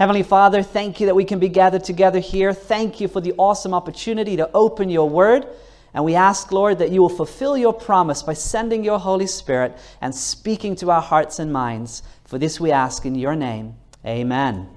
[0.00, 2.54] Heavenly Father, thank you that we can be gathered together here.
[2.54, 5.46] Thank you for the awesome opportunity to open your word.
[5.92, 9.76] And we ask, Lord, that you will fulfill your promise by sending your Holy Spirit
[10.00, 12.02] and speaking to our hearts and minds.
[12.24, 13.74] For this we ask in your name.
[14.06, 14.70] Amen.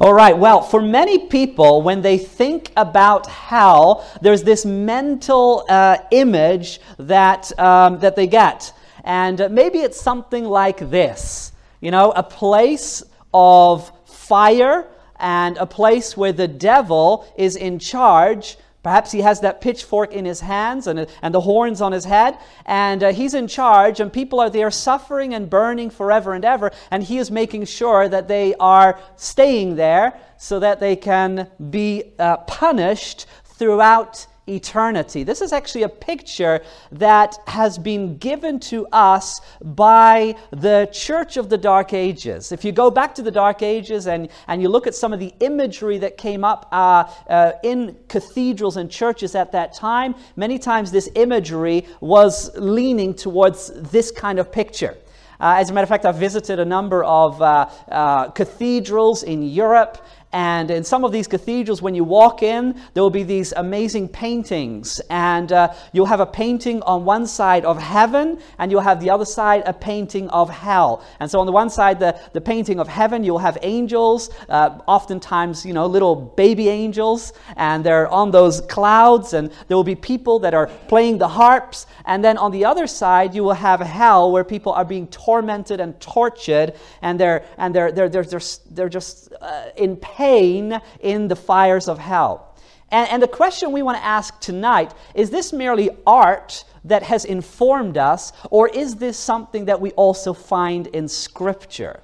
[0.00, 5.98] All right, well, for many people, when they think about hell, there's this mental uh,
[6.10, 8.72] image that, um, that they get.
[9.04, 13.92] And maybe it's something like this you know, a place of
[14.28, 14.86] fire
[15.18, 18.58] and a place where the devil is in charge.
[18.82, 22.38] Perhaps he has that pitchfork in his hands and, and the horns on his head,
[22.64, 26.70] and uh, he's in charge, and people are there suffering and burning forever and ever,
[26.90, 32.12] and he is making sure that they are staying there so that they can be
[32.18, 35.24] uh, punished throughout eternity.
[35.24, 41.48] This is actually a picture that has been given to us by the Church of
[41.48, 42.52] the Dark Ages.
[42.52, 45.20] If you go back to the Dark Ages and, and you look at some of
[45.20, 50.58] the imagery that came up uh, uh, in cathedrals and churches at that time, many
[50.58, 54.96] times this imagery was leaning towards this kind of picture.
[55.38, 59.42] Uh, as a matter of fact, I've visited a number of uh, uh, cathedrals in
[59.42, 59.98] Europe,
[60.32, 64.08] and in some of these cathedrals, when you walk in, there will be these amazing
[64.08, 65.00] paintings.
[65.08, 69.08] And uh, you'll have a painting on one side of heaven, and you'll have the
[69.10, 71.04] other side a painting of hell.
[71.20, 74.78] And so on the one side, the, the painting of heaven, you'll have angels, uh,
[74.86, 79.94] oftentimes, you know, little baby angels, and they're on those clouds, and there will be
[79.94, 81.86] people that are playing the harps.
[82.04, 85.80] And then on the other side, you will have hell where people are being tormented
[85.80, 88.40] and tortured, and they're, and they're, they're, they're, they're,
[88.72, 92.54] they're just uh, in pain pain in the fires of hell.
[92.90, 97.24] And, and the question we want to ask tonight is this merely art that has
[97.24, 102.00] informed us, or is this something that we also find in Scripture?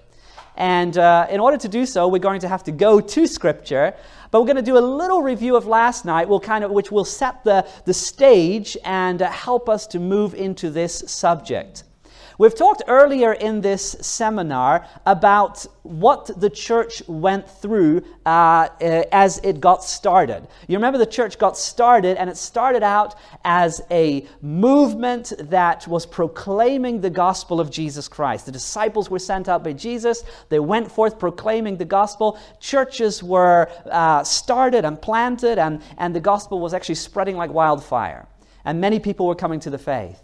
[0.56, 3.94] And uh, in order to do so, we're going to have to go to Scripture.
[4.30, 6.90] But we're going to do a little review of last night, we'll kind of, which
[6.90, 11.84] will set the, the stage and uh, help us to move into this subject.
[12.42, 19.39] We've talked earlier in this seminar about what the church went through uh, uh, as
[19.45, 20.48] it got started.
[20.67, 23.14] You remember the church got started, and it started out
[23.45, 28.47] as a movement that was proclaiming the gospel of Jesus Christ.
[28.47, 32.41] The disciples were sent out by Jesus, they went forth proclaiming the gospel.
[32.58, 38.27] Churches were uh, started and planted, and, and the gospel was actually spreading like wildfire.
[38.64, 40.20] And many people were coming to the faith.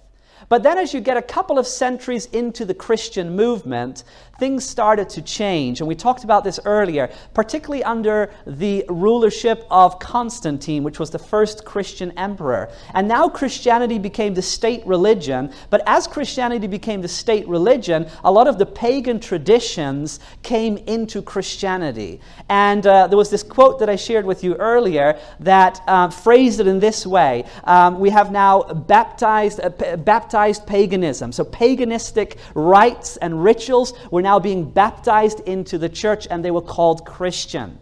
[0.48, 4.04] But then, as you get a couple of centuries into the Christian movement,
[4.38, 5.81] things started to change.
[5.81, 11.19] And we talked about this earlier, particularly under the rulership of Constantine, which was the
[11.19, 12.70] first Christian emperor.
[12.94, 15.53] And now Christianity became the state religion.
[15.70, 21.20] But as Christianity became the state religion, a lot of the pagan traditions came into
[21.20, 22.20] Christianity.
[22.48, 26.60] And uh, there was this quote that I shared with you earlier that uh, phrased
[26.60, 31.32] it in this way um, We have now baptized, uh, baptized paganism.
[31.32, 36.62] So paganistic rites and rituals were now being baptized into the church and they were
[36.62, 37.78] called Christian.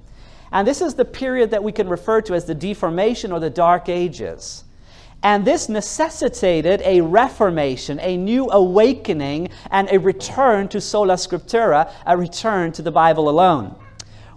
[0.53, 3.51] And this is the period that we can refer to as the Deformation or the
[3.51, 4.65] Dark Ages.
[5.23, 12.17] And this necessitated a reformation, a new awakening, and a return to sola scriptura, a
[12.17, 13.75] return to the Bible alone.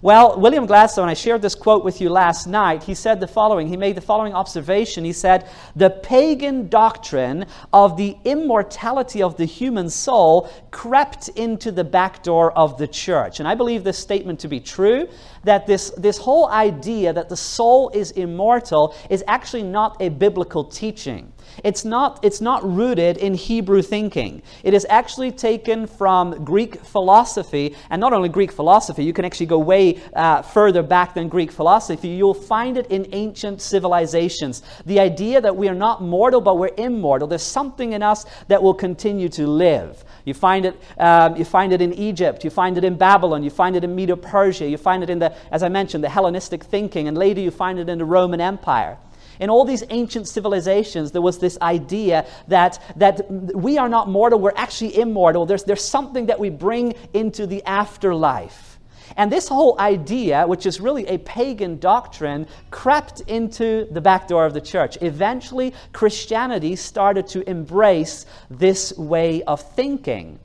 [0.02, 2.84] Well, William Gladstone, I shared this quote with you last night.
[2.84, 3.68] He said the following.
[3.68, 5.04] He made the following observation.
[5.04, 5.46] He said,
[5.76, 12.50] The pagan doctrine of the immortality of the human soul crept into the back door
[12.52, 13.40] of the church.
[13.40, 15.06] And I believe this statement to be true
[15.44, 20.64] that this, this whole idea that the soul is immortal is actually not a biblical
[20.64, 21.30] teaching.
[21.64, 24.42] It's not, it's not rooted in Hebrew thinking.
[24.62, 29.46] It is actually taken from Greek philosophy, and not only Greek philosophy, you can actually
[29.46, 32.08] go way uh, further back than Greek philosophy.
[32.08, 34.62] You'll find it in ancient civilizations.
[34.86, 37.28] The idea that we are not mortal, but we're immortal.
[37.28, 40.04] There's something in us that will continue to live.
[40.24, 43.50] You find it, um, you find it in Egypt, you find it in Babylon, you
[43.50, 46.64] find it in Medo Persia, you find it in the, as I mentioned, the Hellenistic
[46.64, 48.98] thinking, and later you find it in the Roman Empire.
[49.40, 54.38] In all these ancient civilizations, there was this idea that, that we are not mortal,
[54.38, 55.46] we're actually immortal.
[55.46, 58.78] There's, there's something that we bring into the afterlife.
[59.16, 64.46] And this whole idea, which is really a pagan doctrine, crept into the back door
[64.46, 64.98] of the church.
[65.00, 70.38] Eventually, Christianity started to embrace this way of thinking.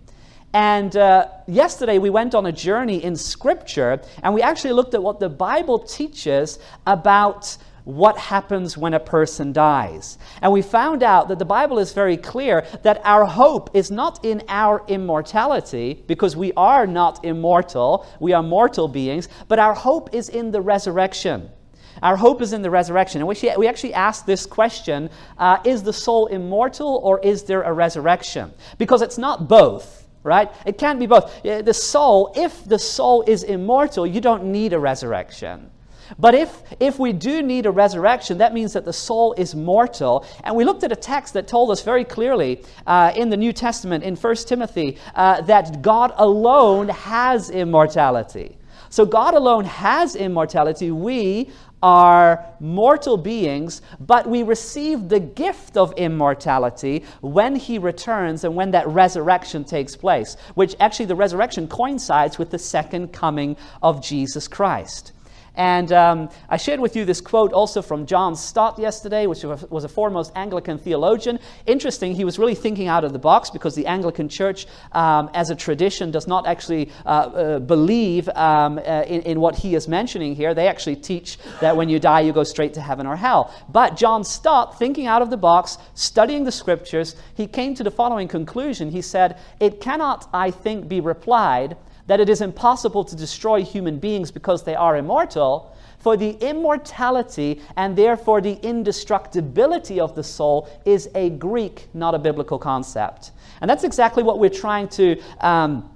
[0.53, 5.03] And uh, yesterday we went on a journey in Scripture and we actually looked at
[5.03, 10.17] what the Bible teaches about what happens when a person dies.
[10.41, 14.25] And we found out that the Bible is very clear that our hope is not
[14.25, 20.13] in our immortality, because we are not immortal, we are mortal beings, but our hope
[20.13, 21.49] is in the resurrection.
[22.03, 23.21] Our hope is in the resurrection.
[23.21, 27.71] And we actually asked this question uh, Is the soul immortal or is there a
[27.71, 28.51] resurrection?
[28.77, 30.51] Because it's not both right?
[30.65, 31.43] It can't be both.
[31.43, 35.69] The soul, if the soul is immortal, you don't need a resurrection.
[36.19, 40.25] But if, if we do need a resurrection, that means that the soul is mortal.
[40.43, 43.53] And we looked at a text that told us very clearly uh, in the New
[43.53, 48.57] Testament, in 1 Timothy, uh, that God alone has immortality.
[48.89, 50.91] So God alone has immortality.
[50.91, 51.49] We
[51.83, 58.71] are mortal beings, but we receive the gift of immortality when he returns and when
[58.71, 64.47] that resurrection takes place, which actually the resurrection coincides with the second coming of Jesus
[64.47, 65.11] Christ.
[65.55, 69.83] And um, I shared with you this quote also from John Stott yesterday, which was
[69.83, 71.39] a foremost Anglican theologian.
[71.65, 75.49] Interesting, he was really thinking out of the box because the Anglican Church, um, as
[75.49, 79.87] a tradition, does not actually uh, uh, believe um, uh, in, in what he is
[79.87, 80.53] mentioning here.
[80.53, 83.53] They actually teach that when you die, you go straight to heaven or hell.
[83.69, 87.91] But John Stott, thinking out of the box, studying the scriptures, he came to the
[87.91, 88.91] following conclusion.
[88.91, 93.99] He said, It cannot, I think, be replied that it is impossible to destroy human
[93.99, 95.75] beings because they are immortal,
[96.05, 102.19] for the immortality and therefore the indestructibility of the soul is a Greek, not a
[102.19, 103.31] biblical concept.
[103.59, 105.19] And that's exactly what we're trying to.
[105.39, 105.89] Um,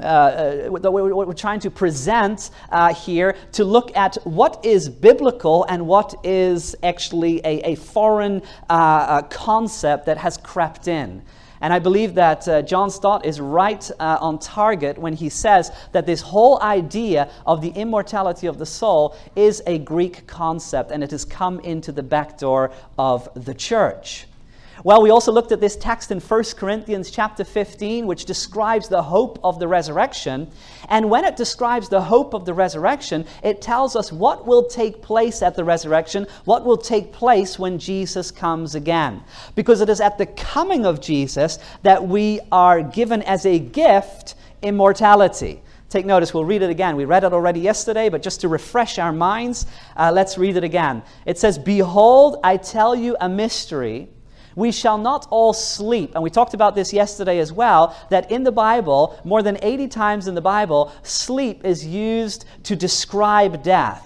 [0.00, 0.92] uh, uh, what
[1.26, 6.76] we're trying to present uh, here to look at what is biblical and what is
[6.84, 8.40] actually a, a foreign
[8.70, 11.20] uh, uh concept that has crept in.
[11.60, 15.70] And I believe that uh, John Stott is right uh, on target when he says
[15.92, 21.02] that this whole idea of the immortality of the soul is a Greek concept and
[21.02, 24.26] it has come into the back door of the church.
[24.84, 29.02] Well, we also looked at this text in 1 Corinthians chapter 15, which describes the
[29.02, 30.50] hope of the resurrection.
[30.88, 35.02] And when it describes the hope of the resurrection, it tells us what will take
[35.02, 39.24] place at the resurrection, what will take place when Jesus comes again.
[39.56, 44.36] Because it is at the coming of Jesus that we are given as a gift
[44.62, 45.60] immortality.
[45.88, 46.96] Take notice, we'll read it again.
[46.96, 49.66] We read it already yesterday, but just to refresh our minds,
[49.96, 51.02] uh, let's read it again.
[51.24, 54.10] It says, Behold, I tell you a mystery
[54.58, 56.12] we shall not all sleep.
[56.14, 59.86] And we talked about this yesterday as well that in the Bible, more than 80
[59.86, 64.04] times in the Bible, sleep is used to describe death.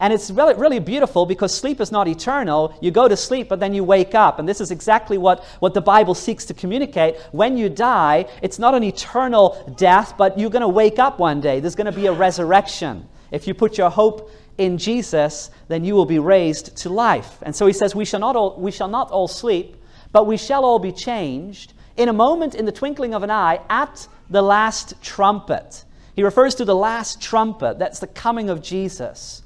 [0.00, 2.74] And it's really, really beautiful because sleep is not eternal.
[2.80, 4.38] You go to sleep, but then you wake up.
[4.38, 7.18] And this is exactly what, what the Bible seeks to communicate.
[7.32, 11.42] When you die, it's not an eternal death, but you're going to wake up one
[11.42, 11.60] day.
[11.60, 13.06] There's going to be a resurrection.
[13.32, 17.38] If you put your hope in Jesus, then you will be raised to life.
[17.42, 19.76] And so he says, We shall not all, we shall not all sleep,
[20.12, 23.60] but we shall all be changed in a moment, in the twinkling of an eye,
[23.68, 25.84] at the last trumpet.
[26.14, 27.78] He refers to the last trumpet.
[27.78, 29.42] That's the coming of Jesus.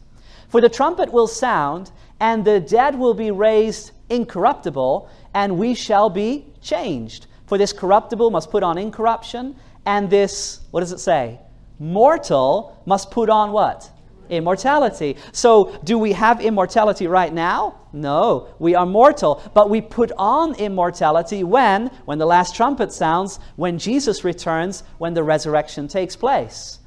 [0.49, 1.91] For the trumpet will sound,
[2.21, 7.27] and the dead will be raised incorruptible, and we shall be changed.
[7.47, 11.41] For this corruptible must put on incorruption, and this, what does it say?
[11.79, 13.91] Mortal must put on what?
[14.29, 15.17] Immortality.
[15.32, 17.76] So, do we have immortality right now?
[17.93, 21.88] No, we are mortal, but we put on immortality when?
[22.05, 26.81] When the last trumpet sounds, when Jesus returns, when the resurrection takes place.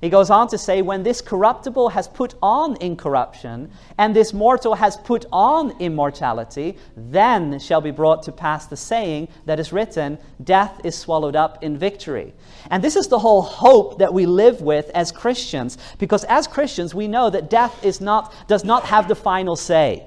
[0.00, 4.74] He goes on to say, When this corruptible has put on incorruption, and this mortal
[4.74, 10.18] has put on immortality, then shall be brought to pass the saying that is written,
[10.42, 12.32] Death is swallowed up in victory.
[12.70, 16.94] And this is the whole hope that we live with as Christians, because as Christians,
[16.94, 20.06] we know that death is not, does not have the final say.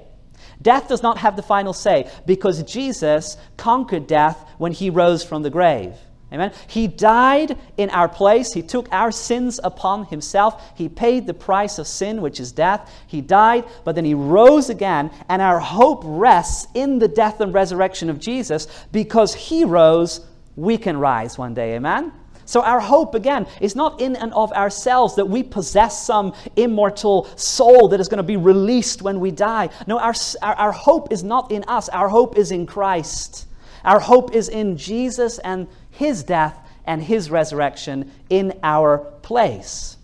[0.62, 5.42] Death does not have the final say, because Jesus conquered death when he rose from
[5.42, 5.96] the grave.
[6.32, 6.52] Amen.
[6.66, 8.52] He died in our place.
[8.52, 10.72] He took our sins upon himself.
[10.76, 12.90] He paid the price of sin, which is death.
[13.06, 17.52] He died, but then he rose again, and our hope rests in the death and
[17.52, 21.74] resurrection of Jesus because he rose, we can rise one day.
[21.74, 22.12] Amen.
[22.44, 27.26] So, our hope, again, is not in and of ourselves that we possess some immortal
[27.36, 29.70] soul that is going to be released when we die.
[29.86, 33.46] No, our, our, our hope is not in us, our hope is in Christ.
[33.84, 35.66] Our hope is in Jesus and
[36.02, 39.96] his death and his resurrection in our place.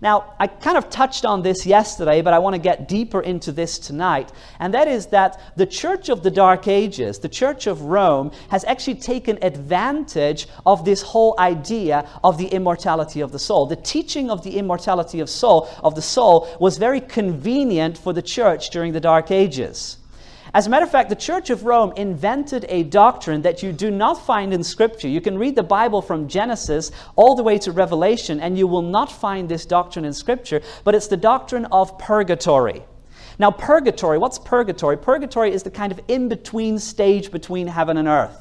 [0.00, 3.52] Now, I kind of touched on this yesterday, but I want to get deeper into
[3.52, 4.32] this tonight.
[4.58, 8.64] And that is that the church of the Dark Ages, the church of Rome, has
[8.64, 13.66] actually taken advantage of this whole idea of the immortality of the soul.
[13.66, 18.22] The teaching of the immortality of soul of the soul was very convenient for the
[18.22, 19.98] church during the Dark Ages.
[20.56, 23.90] As a matter of fact, the Church of Rome invented a doctrine that you do
[23.90, 25.06] not find in Scripture.
[25.06, 28.80] You can read the Bible from Genesis all the way to Revelation, and you will
[28.80, 32.82] not find this doctrine in Scripture, but it's the doctrine of purgatory.
[33.38, 34.96] Now, purgatory, what's purgatory?
[34.96, 38.38] Purgatory is the kind of in between stage between heaven and earth.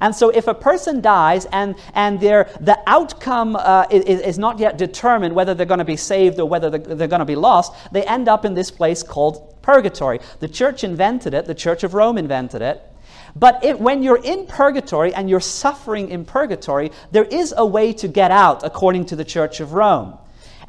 [0.00, 4.60] And so, if a person dies and, and their, the outcome uh, is, is, not
[4.60, 7.34] yet determined whether they're going to be saved or whether they're, they're going to be
[7.34, 10.20] lost, they end up in this place called purgatory.
[10.38, 12.80] The church invented it, the Church of Rome invented it.
[13.34, 17.92] But it, when you're in purgatory and you're suffering in purgatory, there is a way
[17.94, 20.16] to get out, according to the Church of Rome.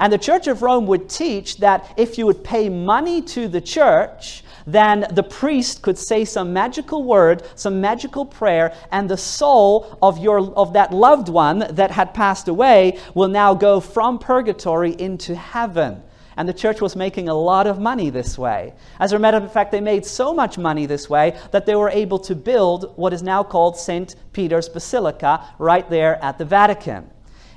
[0.00, 3.60] And the Church of Rome would teach that if you would pay money to the
[3.60, 9.96] church, then the priest could say some magical word, some magical prayer, and the soul
[10.02, 14.92] of, your, of that loved one that had passed away will now go from purgatory
[14.98, 16.02] into heaven.
[16.38, 18.72] And the church was making a lot of money this way.
[19.00, 21.90] As a matter of fact, they made so much money this way that they were
[21.90, 24.14] able to build what is now called St.
[24.32, 27.10] Peter's Basilica right there at the Vatican.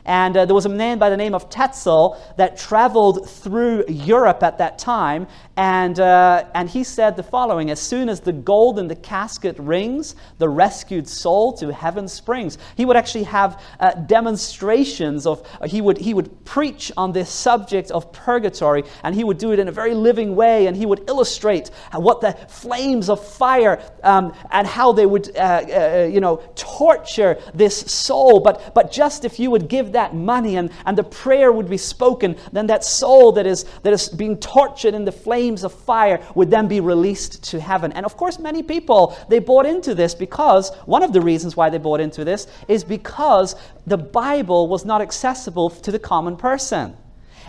[0.06, 4.44] And uh, there was a man by the name of Tetzel that traveled through Europe
[4.44, 5.28] at that time.
[5.58, 9.58] And, uh, and he said the following As soon as the gold in the casket
[9.60, 12.58] rings, the rescued soul to heaven springs.
[12.76, 17.30] He would actually have uh, demonstrations of, uh, he, would, he would preach on this
[17.30, 18.84] subject of purgatory.
[19.04, 20.68] And he would do it in a very living way.
[20.68, 25.40] And he would illustrate what the flames of fire um, and how they would, uh,
[25.40, 28.40] uh, you know, torture this soul.
[28.40, 31.78] But, but just if you would give that money and, and the prayer would be
[31.78, 36.26] spoken, then that soul that is, that is being tortured in the flames of fire
[36.36, 37.92] would then be released to heaven.
[37.94, 41.70] And of course, many people, they bought into this because one of the reasons why
[41.70, 43.56] they bought into this is because
[43.88, 46.96] the Bible was not accessible to the common person.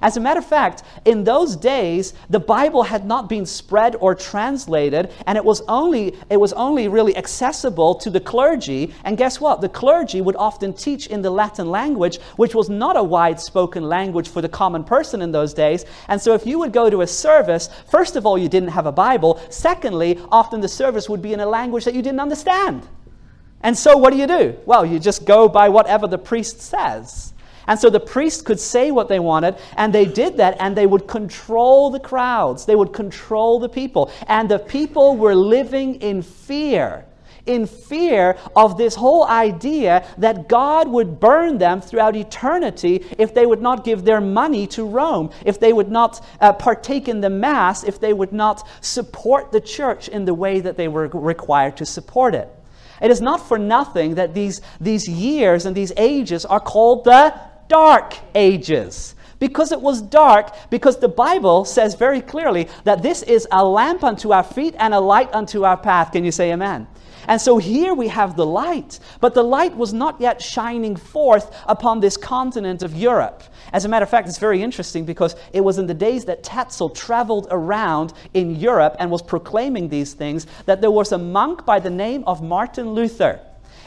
[0.00, 4.14] As a matter of fact, in those days, the Bible had not been spread or
[4.14, 8.94] translated, and it was only, it was only really accessible to the clergy.
[9.04, 9.60] And guess what?
[9.60, 13.88] The clergy would often teach in the Latin language, which was not a wide spoken
[13.88, 15.84] language for the common person in those days.
[16.08, 18.86] And so if you would go to a service, first of all, you didn't have
[18.86, 19.40] a Bible.
[19.50, 22.86] Secondly, often the service would be in a language that you didn't understand.
[23.62, 24.56] And so what do you do?
[24.66, 27.31] Well, you just go by whatever the priest says.
[27.66, 30.86] And so the priests could say what they wanted, and they did that, and they
[30.86, 32.66] would control the crowds.
[32.66, 34.10] They would control the people.
[34.26, 37.04] And the people were living in fear.
[37.44, 43.46] In fear of this whole idea that God would burn them throughout eternity if they
[43.46, 47.30] would not give their money to Rome, if they would not uh, partake in the
[47.30, 51.76] Mass, if they would not support the church in the way that they were required
[51.78, 52.48] to support it.
[53.00, 57.34] It is not for nothing that these, these years and these ages are called the
[57.68, 59.14] dark ages.
[59.38, 64.04] Because it was dark, because the Bible says very clearly that this is a lamp
[64.04, 66.12] unto our feet and a light unto our path.
[66.12, 66.86] Can you say amen?
[67.28, 71.56] And so here we have the light, but the light was not yet shining forth
[71.66, 73.42] upon this continent of Europe.
[73.72, 76.42] As a matter of fact, it's very interesting because it was in the days that
[76.42, 81.64] Tetzel traveled around in Europe and was proclaiming these things that there was a monk
[81.64, 83.40] by the name of Martin Luther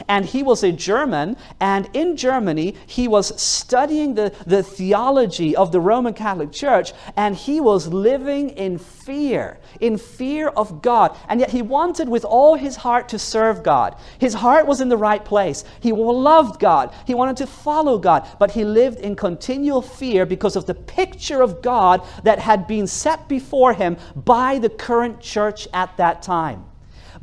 [0.08, 5.72] and he was a German, and in Germany, he was studying the, the theology of
[5.72, 11.16] the Roman Catholic Church, and he was living in fear, in fear of God.
[11.28, 13.96] And yet he wanted with all his heart to serve God.
[14.18, 15.64] His heart was in the right place.
[15.80, 20.56] He loved God, he wanted to follow God, but he lived in continual fear because
[20.56, 25.68] of the picture of God that had been set before him by the current church
[25.72, 26.64] at that time.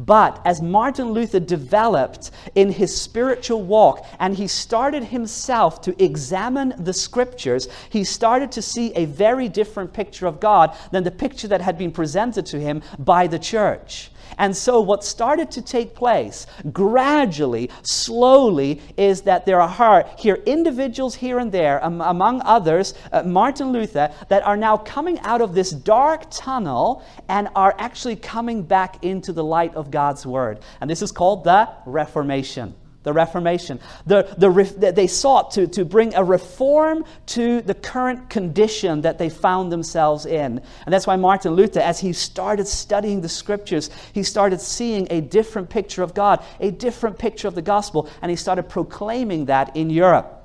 [0.06, 6.74] But as Martin Luther developed in his spiritual walk and he started himself to examine
[6.78, 11.48] the scriptures, he started to see a very different picture of God than the picture
[11.48, 14.12] that had been presented to him by the church.
[14.38, 21.16] And so, what started to take place gradually, slowly, is that there are here individuals
[21.16, 25.54] here and there, um, among others, uh, Martin Luther, that are now coming out of
[25.54, 30.60] this dark tunnel and are actually coming back into the light of God's Word.
[30.82, 33.80] And this is called the Reformation the Reformation.
[34.06, 39.30] The, the, they sought to, to bring a reform to the current condition that they
[39.30, 40.62] found themselves in.
[40.86, 45.22] And that's why Martin Luther, as he started studying the scriptures, he started seeing a
[45.22, 49.76] different picture of God, a different picture of the gospel, and he started proclaiming that
[49.76, 50.43] in Europe.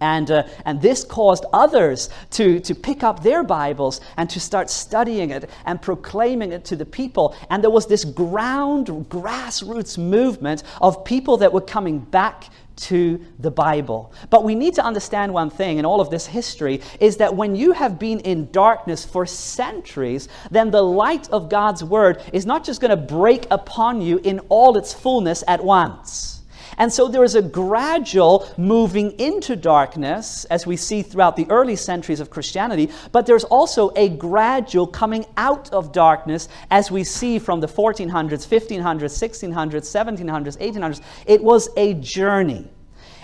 [0.00, 4.70] And, uh, and this caused others to, to pick up their Bibles and to start
[4.70, 7.34] studying it and proclaiming it to the people.
[7.50, 12.44] And there was this ground, grassroots movement of people that were coming back
[12.78, 14.12] to the Bible.
[14.30, 17.56] But we need to understand one thing in all of this history is that when
[17.56, 22.64] you have been in darkness for centuries, then the light of God's Word is not
[22.64, 26.37] just going to break upon you in all its fullness at once.
[26.78, 31.76] And so there is a gradual moving into darkness, as we see throughout the early
[31.76, 37.38] centuries of Christianity, but there's also a gradual coming out of darkness, as we see
[37.40, 41.00] from the 1400s, 1500s, 1600s, 1700s, 1800s.
[41.26, 42.70] It was a journey.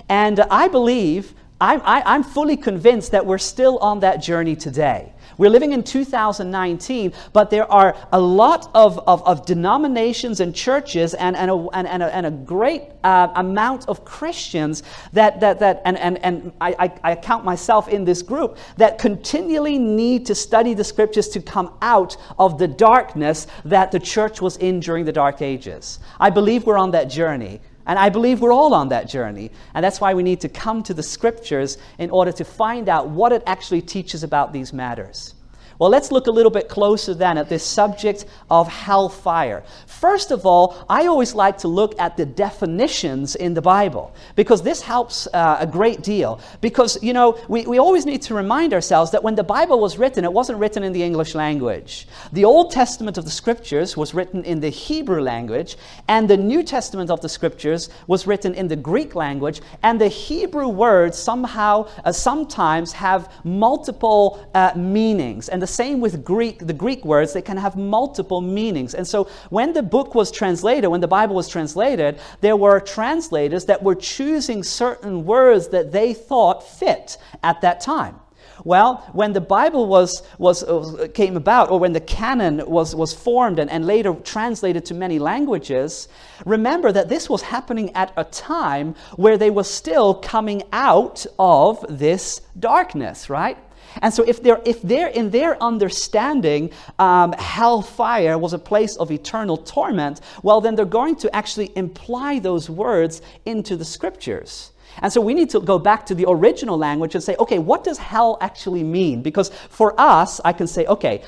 [0.08, 4.56] And I believe, I'm, I, i am fully convinced that we're still on that journey
[4.56, 5.13] today.
[5.38, 11.14] We're living in 2019, but there are a lot of, of, of denominations and churches
[11.14, 15.58] and, and, a, and, and, a, and a great uh, amount of Christians that, that,
[15.60, 20.34] that and, and, and I, I count myself in this group, that continually need to
[20.34, 25.04] study the scriptures to come out of the darkness that the church was in during
[25.04, 25.98] the dark ages.
[26.20, 27.60] I believe we're on that journey.
[27.86, 29.50] And I believe we're all on that journey.
[29.74, 33.08] And that's why we need to come to the scriptures in order to find out
[33.08, 35.34] what it actually teaches about these matters.
[35.78, 39.64] Well, let's look a little bit closer then at this subject of hellfire.
[40.04, 44.60] First of all, I always like to look at the definitions in the Bible because
[44.60, 46.40] this helps uh, a great deal.
[46.60, 49.96] Because, you know, we, we always need to remind ourselves that when the Bible was
[49.96, 52.06] written, it wasn't written in the English language.
[52.34, 56.62] The Old Testament of the Scriptures was written in the Hebrew language, and the New
[56.62, 61.88] Testament of the Scriptures was written in the Greek language, and the Hebrew words somehow,
[62.04, 65.48] uh, sometimes have multiple uh, meanings.
[65.48, 68.92] And the same with Greek, the Greek words, they can have multiple meanings.
[68.92, 73.66] And so when the book was translated, when the Bible was translated, there were translators
[73.66, 78.16] that were choosing certain words that they thought fit at that time.
[78.64, 83.14] Well, when the Bible was, was, uh, came about, or when the canon was, was
[83.14, 86.08] formed and, and later translated to many languages,
[86.44, 91.84] remember that this was happening at a time where they were still coming out of
[91.88, 93.58] this darkness, right?
[94.02, 99.10] And so, if they're, if they're in their understanding, um, hellfire was a place of
[99.10, 104.72] eternal torment, well, then they're going to actually imply those words into the scriptures.
[105.02, 107.84] And so we need to go back to the original language and say, okay, what
[107.84, 109.22] does hell actually mean?
[109.22, 111.22] Because for us, I can say, okay,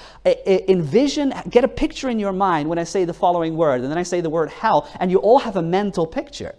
[0.68, 3.98] envision, get a picture in your mind when I say the following word, and then
[3.98, 6.54] I say the word hell, and you all have a mental picture.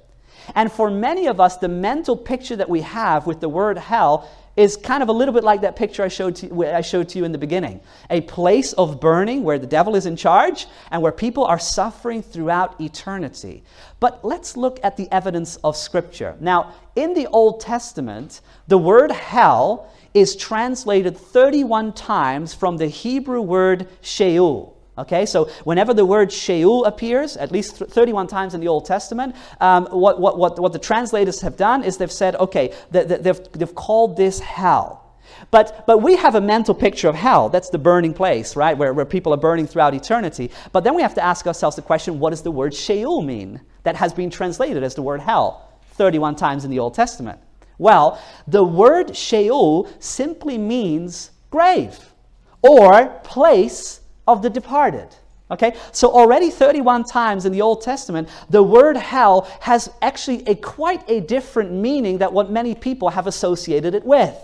[0.55, 4.29] And for many of us, the mental picture that we have with the word hell
[4.57, 7.19] is kind of a little bit like that picture I showed, to, I showed to
[7.19, 7.79] you in the beginning.
[8.09, 12.23] A place of burning where the devil is in charge and where people are suffering
[12.23, 13.63] throughout eternity.
[13.99, 16.35] But let's look at the evidence of Scripture.
[16.39, 23.41] Now, in the Old Testament, the word hell is translated 31 times from the Hebrew
[23.41, 24.76] word Sheol.
[24.97, 29.36] Okay, so whenever the word Sheol appears, at least 31 times in the Old Testament,
[29.62, 33.75] um, what, what, what, what the translators have done is they've said, okay, they've, they've
[33.75, 35.03] called this hell.
[35.51, 37.49] But, but we have a mental picture of hell.
[37.49, 38.77] That's the burning place, right?
[38.77, 40.51] Where, where people are burning throughout eternity.
[40.71, 43.62] But then we have to ask ourselves the question what does the word Sheol mean?
[43.83, 47.39] That has been translated as the word hell 31 times in the Old Testament.
[47.77, 52.13] Well, the word Sheol simply means grave
[52.62, 55.07] or place of the departed.
[55.49, 60.55] Okay, so already 31 times in the Old Testament, the word hell has actually a
[60.55, 64.35] quite a different meaning that what many people have associated it with.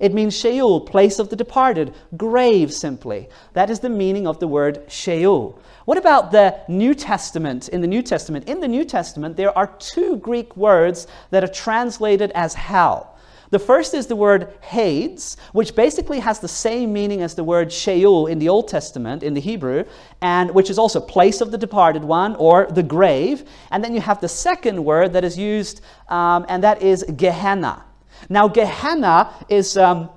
[0.00, 3.28] It means Sheol, place of the departed, grave simply.
[3.52, 5.60] That is the meaning of the word Sheol.
[5.84, 7.68] What about the New Testament?
[7.68, 11.48] In the New Testament, in the New Testament, there are two Greek words that are
[11.48, 13.13] translated as hell.
[13.54, 17.70] The first is the word Hades, which basically has the same meaning as the word
[17.70, 19.84] Sheol in the Old Testament, in the Hebrew,
[20.20, 23.44] and which is also place of the departed one or the grave.
[23.70, 27.84] And then you have the second word that is used, um, and that is Gehenna.
[28.28, 29.76] Now, Gehenna is.
[29.76, 30.10] Um,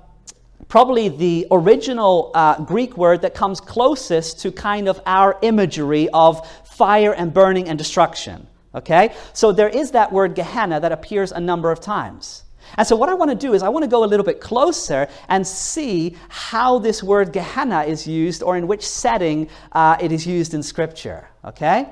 [0.66, 6.44] probably the original uh, Greek word that comes closest to kind of our imagery of
[6.66, 8.46] fire and burning and destruction.
[8.74, 9.14] Okay?
[9.32, 12.42] So there is that word Gehenna that appears a number of times.
[12.76, 14.40] And so, what I want to do is, I want to go a little bit
[14.40, 20.12] closer and see how this word Gehenna is used or in which setting uh, it
[20.12, 21.28] is used in Scripture.
[21.44, 21.88] Okay?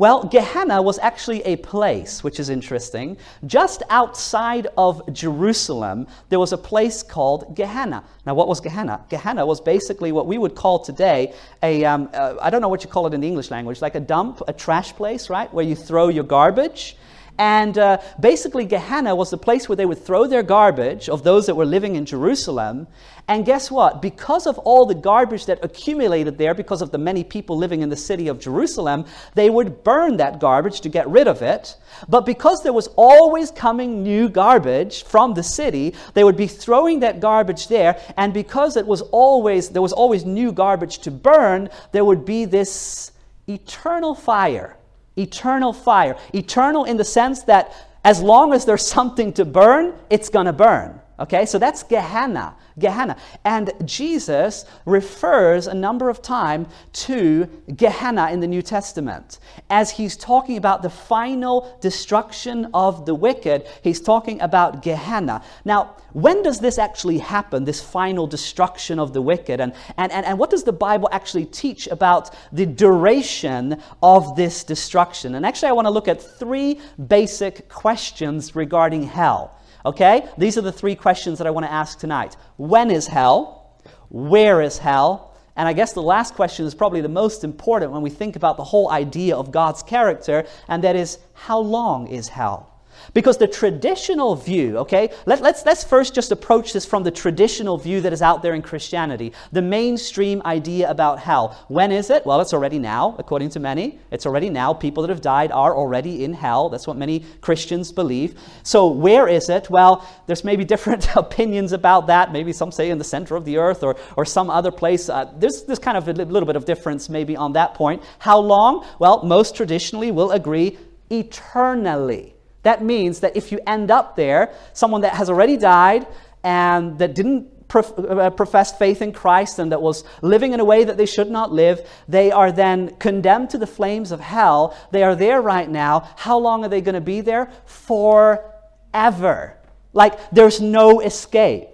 [0.00, 3.18] Well, Gehenna was actually a place, which is interesting.
[3.46, 8.02] Just outside of Jerusalem, there was a place called Gehenna.
[8.24, 9.04] Now, what was Gehenna?
[9.10, 12.82] Gehenna was basically what we would call today a um, uh, I don't know what
[12.82, 15.52] you call it in the English language, like a dump, a trash place, right?
[15.52, 16.96] Where you throw your garbage.
[17.38, 21.46] And uh, basically, Gehenna was the place where they would throw their garbage of those
[21.46, 22.86] that were living in Jerusalem.
[23.28, 24.02] And guess what?
[24.02, 27.88] Because of all the garbage that accumulated there, because of the many people living in
[27.88, 31.76] the city of Jerusalem, they would burn that garbage to get rid of it.
[32.08, 37.00] But because there was always coming new garbage from the city, they would be throwing
[37.00, 38.00] that garbage there.
[38.16, 42.44] And because it was always, there was always new garbage to burn, there would be
[42.46, 43.12] this
[43.46, 44.76] eternal fire
[45.20, 46.16] Eternal fire.
[46.34, 47.72] Eternal in the sense that
[48.04, 51.00] as long as there's something to burn, it's going to burn.
[51.20, 52.54] Okay, so that's Gehenna.
[52.78, 53.14] Gehenna.
[53.44, 59.38] And Jesus refers a number of times to Gehenna in the New Testament.
[59.68, 65.42] As he's talking about the final destruction of the wicked, he's talking about Gehenna.
[65.66, 69.60] Now, when does this actually happen, this final destruction of the wicked?
[69.60, 74.64] And, and, and, and what does the Bible actually teach about the duration of this
[74.64, 75.34] destruction?
[75.34, 79.59] And actually, I want to look at three basic questions regarding hell.
[79.84, 80.28] Okay?
[80.38, 82.36] These are the three questions that I want to ask tonight.
[82.56, 83.80] When is hell?
[84.08, 85.34] Where is hell?
[85.56, 88.56] And I guess the last question is probably the most important when we think about
[88.56, 92.69] the whole idea of God's character, and that is how long is hell?
[93.12, 97.76] Because the traditional view, okay, let, let's, let's first just approach this from the traditional
[97.76, 101.58] view that is out there in Christianity, the mainstream idea about hell.
[101.68, 102.24] When is it?
[102.24, 103.98] Well, it's already now, according to many.
[104.10, 104.72] It's already now.
[104.72, 106.68] People that have died are already in hell.
[106.68, 108.38] That's what many Christians believe.
[108.62, 109.68] So, where is it?
[109.70, 112.32] Well, there's maybe different opinions about that.
[112.32, 115.08] Maybe some say in the center of the earth or, or some other place.
[115.08, 118.02] Uh, there's, there's kind of a little bit of difference maybe on that point.
[118.18, 118.86] How long?
[118.98, 120.78] Well, most traditionally will agree
[121.10, 122.34] eternally.
[122.62, 126.06] That means that if you end up there, someone that has already died
[126.42, 130.82] and that didn't uh, profess faith in Christ and that was living in a way
[130.84, 134.76] that they should not live, they are then condemned to the flames of hell.
[134.90, 136.08] They are there right now.
[136.16, 137.50] How long are they going to be there?
[137.66, 139.56] Forever.
[139.92, 141.69] Like there's no escape.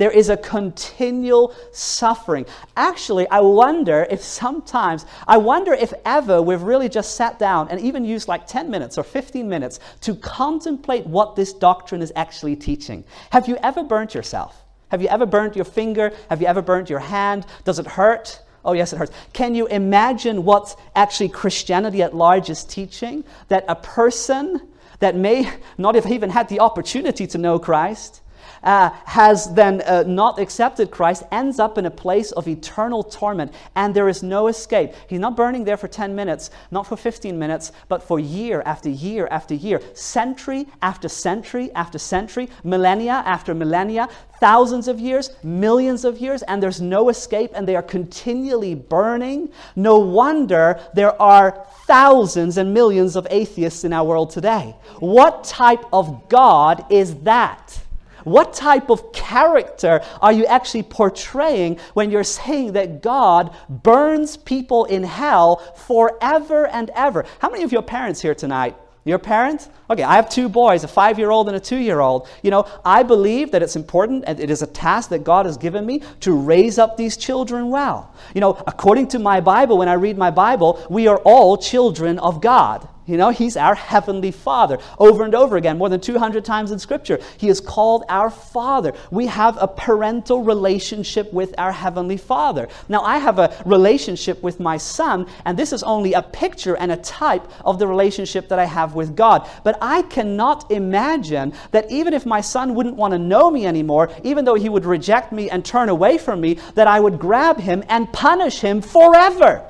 [0.00, 2.46] There is a continual suffering.
[2.74, 7.78] Actually, I wonder if sometimes, I wonder if ever we've really just sat down and
[7.78, 12.56] even used like 10 minutes or 15 minutes to contemplate what this doctrine is actually
[12.56, 13.04] teaching.
[13.28, 14.64] Have you ever burnt yourself?
[14.88, 16.14] Have you ever burnt your finger?
[16.30, 17.44] Have you ever burnt your hand?
[17.64, 18.40] Does it hurt?
[18.64, 19.12] Oh, yes, it hurts.
[19.34, 23.22] Can you imagine what actually Christianity at large is teaching?
[23.48, 24.66] That a person
[25.00, 28.22] that may not have even had the opportunity to know Christ,
[28.62, 33.52] uh, has then uh, not accepted Christ ends up in a place of eternal torment,
[33.76, 34.92] and there is no escape.
[35.08, 38.88] He's not burning there for 10 minutes, not for 15 minutes, but for year after
[38.88, 44.08] year after year, century after century after century, millennia after millennia,
[44.40, 49.50] thousands of years, millions of years, and there's no escape, and they are continually burning.
[49.76, 54.74] No wonder there are thousands and millions of atheists in our world today.
[54.98, 57.79] What type of God is that?
[58.24, 64.84] What type of character are you actually portraying when you're saying that God burns people
[64.84, 67.24] in hell forever and ever?
[67.38, 68.76] How many of your parents here tonight?
[69.04, 69.70] Your parents?
[69.88, 72.28] Okay, I have two boys, a five year old and a two year old.
[72.42, 75.56] You know, I believe that it's important and it is a task that God has
[75.56, 78.14] given me to raise up these children well.
[78.34, 82.18] You know, according to my Bible, when I read my Bible, we are all children
[82.18, 82.86] of God.
[83.06, 84.78] You know, He's our Heavenly Father.
[84.98, 88.92] Over and over again, more than 200 times in Scripture, He is called our Father.
[89.10, 92.68] We have a parental relationship with our Heavenly Father.
[92.88, 96.92] Now, I have a relationship with my son, and this is only a picture and
[96.92, 99.48] a type of the relationship that I have with God.
[99.64, 104.10] But I cannot imagine that even if my son wouldn't want to know me anymore,
[104.22, 107.58] even though he would reject me and turn away from me, that I would grab
[107.58, 109.69] him and punish him forever.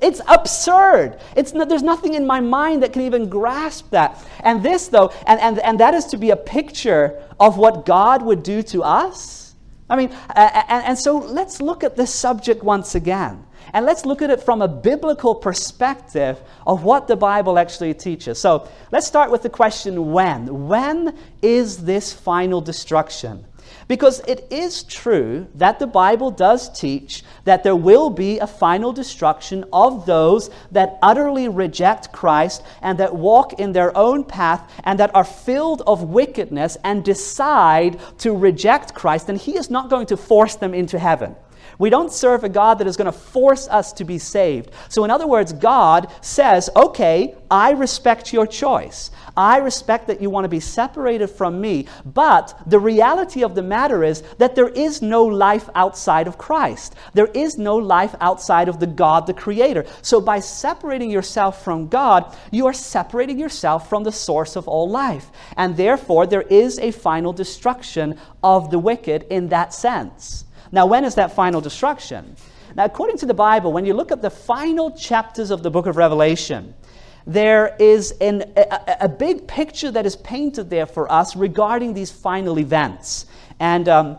[0.00, 1.18] It's absurd.
[1.36, 4.22] It's no, there's nothing in my mind that can even grasp that.
[4.40, 8.22] And this, though, and, and, and that is to be a picture of what God
[8.22, 9.54] would do to us.
[9.88, 13.46] I mean, and, and so let's look at this subject once again.
[13.72, 18.38] And let's look at it from a biblical perspective of what the Bible actually teaches.
[18.38, 20.68] So let's start with the question when?
[20.68, 23.44] When is this final destruction?
[23.88, 28.92] Because it is true that the Bible does teach that there will be a final
[28.92, 34.98] destruction of those that utterly reject Christ and that walk in their own path and
[34.98, 39.28] that are filled of wickedness and decide to reject Christ.
[39.28, 41.36] And He is not going to force them into heaven.
[41.78, 44.70] We don't serve a God that is going to force us to be saved.
[44.88, 49.10] So, in other words, God says, okay, I respect your choice.
[49.36, 51.86] I respect that you want to be separated from me.
[52.04, 56.94] But the reality of the matter is that there is no life outside of Christ.
[57.12, 59.84] There is no life outside of the God, the Creator.
[60.00, 64.88] So, by separating yourself from God, you are separating yourself from the source of all
[64.88, 65.30] life.
[65.56, 70.45] And therefore, there is a final destruction of the wicked in that sense.
[70.72, 72.36] Now, when is that final destruction?
[72.74, 75.86] Now, according to the Bible, when you look at the final chapters of the book
[75.86, 76.74] of Revelation,
[77.26, 82.10] there is an, a, a, big picture that is painted there for us regarding these
[82.12, 83.26] final events.
[83.58, 84.18] And um,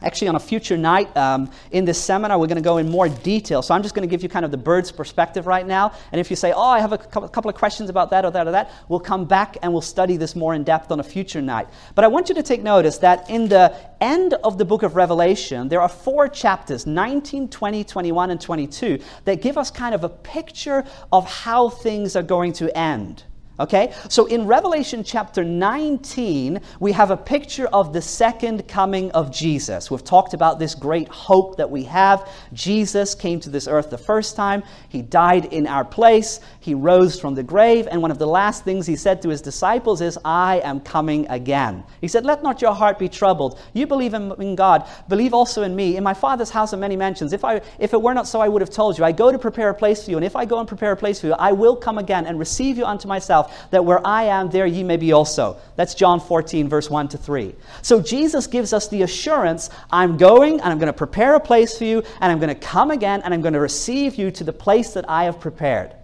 [0.00, 3.08] Actually, on a future night um, in this seminar, we're going to go in more
[3.08, 3.62] detail.
[3.62, 5.92] So I'm just going to give you kind of the bird's perspective right now.
[6.12, 8.46] And if you say, oh, I have a couple of questions about that or that
[8.46, 11.42] or that, we'll come back and we'll study this more in depth on a future
[11.42, 11.66] night.
[11.96, 14.94] But I want you to take notice that in the end of the book of
[14.94, 20.04] Revelation, there are four chapters 19, 20, 21, and 22 that give us kind of
[20.04, 23.24] a picture of how things are going to end.
[23.60, 23.92] Okay?
[24.08, 29.90] So in Revelation chapter 19, we have a picture of the second coming of Jesus.
[29.90, 32.28] We've talked about this great hope that we have.
[32.52, 37.18] Jesus came to this earth the first time, he died in our place, he rose
[37.18, 40.18] from the grave, and one of the last things he said to his disciples is,
[40.22, 41.82] I am coming again.
[42.02, 43.58] He said, Let not your heart be troubled.
[43.72, 45.96] You believe in, in God, believe also in me.
[45.96, 47.32] In my Father's house are many mansions.
[47.32, 49.04] If, I, if it were not so, I would have told you.
[49.04, 50.96] I go to prepare a place for you, and if I go and prepare a
[50.96, 54.24] place for you, I will come again and receive you unto myself that where I
[54.24, 55.56] am, there ye may be also.
[55.76, 57.54] That's John 14, verse 1 to 3.
[57.80, 61.78] So Jesus gives us the assurance I'm going and I'm going to prepare a place
[61.78, 64.44] for you, and I'm going to come again and I'm going to receive you to
[64.44, 65.94] the place that I have prepared.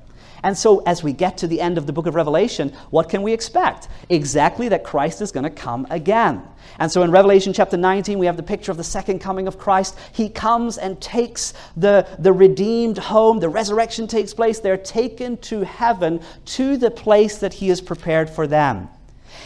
[0.44, 3.22] And so, as we get to the end of the book of Revelation, what can
[3.22, 3.88] we expect?
[4.10, 6.42] Exactly that Christ is going to come again.
[6.78, 9.58] And so in Revelation chapter 19, we have the picture of the second coming of
[9.58, 9.98] Christ.
[10.12, 13.40] He comes and takes the, the redeemed home.
[13.40, 14.60] The resurrection takes place.
[14.60, 18.90] They're taken to heaven, to the place that He has prepared for them.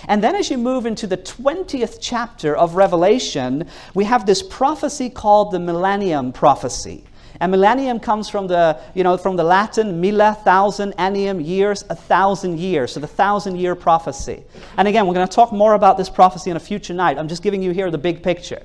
[0.09, 5.11] And then, as you move into the 20th chapter of Revelation, we have this prophecy
[5.11, 7.05] called the Millennium Prophecy.
[7.41, 11.95] And millennium comes from the, you know, from the Latin milla, thousand, annium, years, a
[11.95, 12.93] thousand years.
[12.93, 14.43] So the thousand year prophecy.
[14.77, 17.19] And again, we're going to talk more about this prophecy in a future night.
[17.19, 18.63] I'm just giving you here the big picture.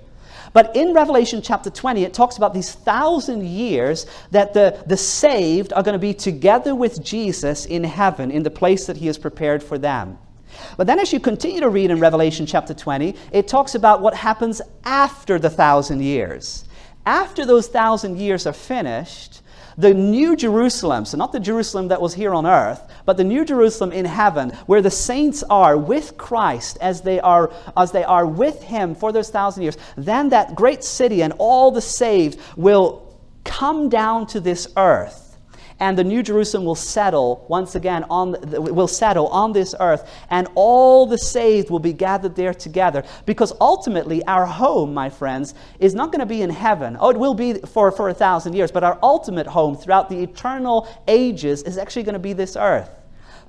[0.54, 5.74] But in Revelation chapter 20, it talks about these thousand years that the, the saved
[5.74, 9.18] are going to be together with Jesus in heaven, in the place that he has
[9.18, 10.18] prepared for them.
[10.78, 14.14] But then, as you continue to read in Revelation chapter 20, it talks about what
[14.14, 16.66] happens after the thousand years.
[17.06, 19.42] After those thousand years are finished,
[19.78, 23.44] the new Jerusalem, so not the Jerusalem that was here on earth, but the new
[23.44, 28.26] Jerusalem in heaven, where the saints are with Christ as they are, as they are
[28.26, 33.02] with Him for those thousand years, then that great city and all the saved will
[33.44, 35.23] come down to this earth
[35.84, 40.48] and the New Jerusalem will settle once again on will settle on this earth, and
[40.56, 43.04] all the saved will be gathered there together.
[43.26, 46.96] Because ultimately, our home, my friends, is not going to be in heaven.
[46.98, 50.24] Oh, it will be for, for a thousand years, but our ultimate home throughout the
[50.24, 52.90] eternal ages is actually going to be this earth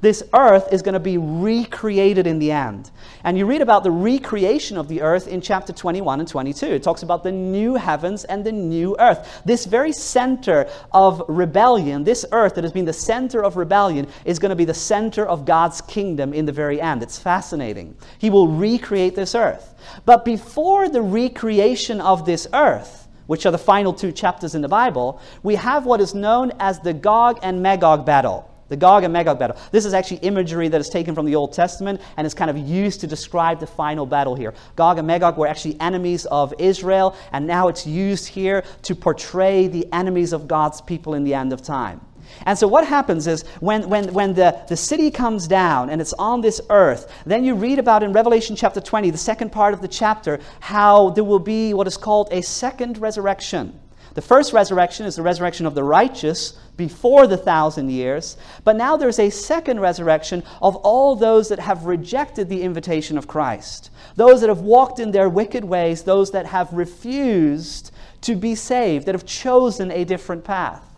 [0.04, 2.90] this earth is going to be recreated in the end.
[3.24, 6.66] And you read about the recreation of the earth in chapter 21 and 22.
[6.66, 9.42] It talks about the new heavens and the new earth.
[9.46, 14.38] This very center of rebellion, this earth that has been the center of rebellion, is
[14.38, 17.02] going to be the center of God's kingdom in the very end.
[17.02, 17.96] It's fascinating.
[18.18, 19.74] He will recreate this earth.
[20.04, 24.68] But before the recreation of this earth, which are the final two chapters in the
[24.68, 28.50] Bible, we have what is known as the Gog and Magog battle.
[28.74, 29.56] The Gog and Magog battle.
[29.70, 32.58] This is actually imagery that is taken from the Old Testament and is kind of
[32.58, 34.52] used to describe the final battle here.
[34.74, 39.68] Gog and Magog were actually enemies of Israel, and now it's used here to portray
[39.68, 42.00] the enemies of God's people in the end of time.
[42.46, 46.14] And so, what happens is when, when, when the, the city comes down and it's
[46.14, 49.82] on this earth, then you read about in Revelation chapter 20, the second part of
[49.82, 53.78] the chapter, how there will be what is called a second resurrection.
[54.14, 58.96] The first resurrection is the resurrection of the righteous before the thousand years, but now
[58.96, 64.40] there's a second resurrection of all those that have rejected the invitation of Christ, those
[64.40, 69.14] that have walked in their wicked ways, those that have refused to be saved, that
[69.14, 70.94] have chosen a different path.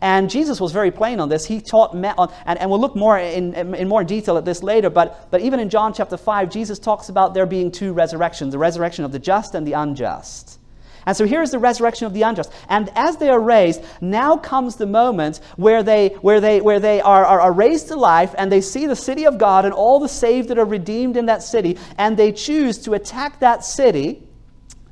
[0.00, 1.44] And Jesus was very plain on this.
[1.44, 5.30] He taught, and, and we'll look more in, in more detail at this later, but,
[5.30, 9.04] but even in John chapter 5, Jesus talks about there being two resurrections the resurrection
[9.04, 10.58] of the just and the unjust.
[11.06, 12.52] And so here's the resurrection of the unjust.
[12.68, 17.00] And as they are raised, now comes the moment where they, where they, where they
[17.00, 19.98] are, are, are, raised to life and they see the city of God and all
[19.98, 24.22] the saved that are redeemed in that city, and they choose to attack that city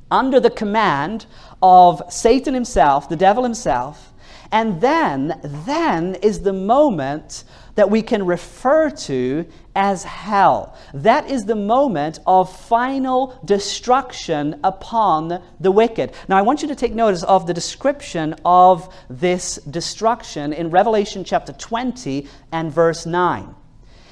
[0.09, 1.25] under the command
[1.61, 4.13] of Satan himself, the devil himself.
[4.51, 10.77] And then, then is the moment that we can refer to as hell.
[10.93, 16.13] That is the moment of final destruction upon the wicked.
[16.27, 21.23] Now, I want you to take notice of the description of this destruction in Revelation
[21.23, 23.55] chapter 20 and verse 9.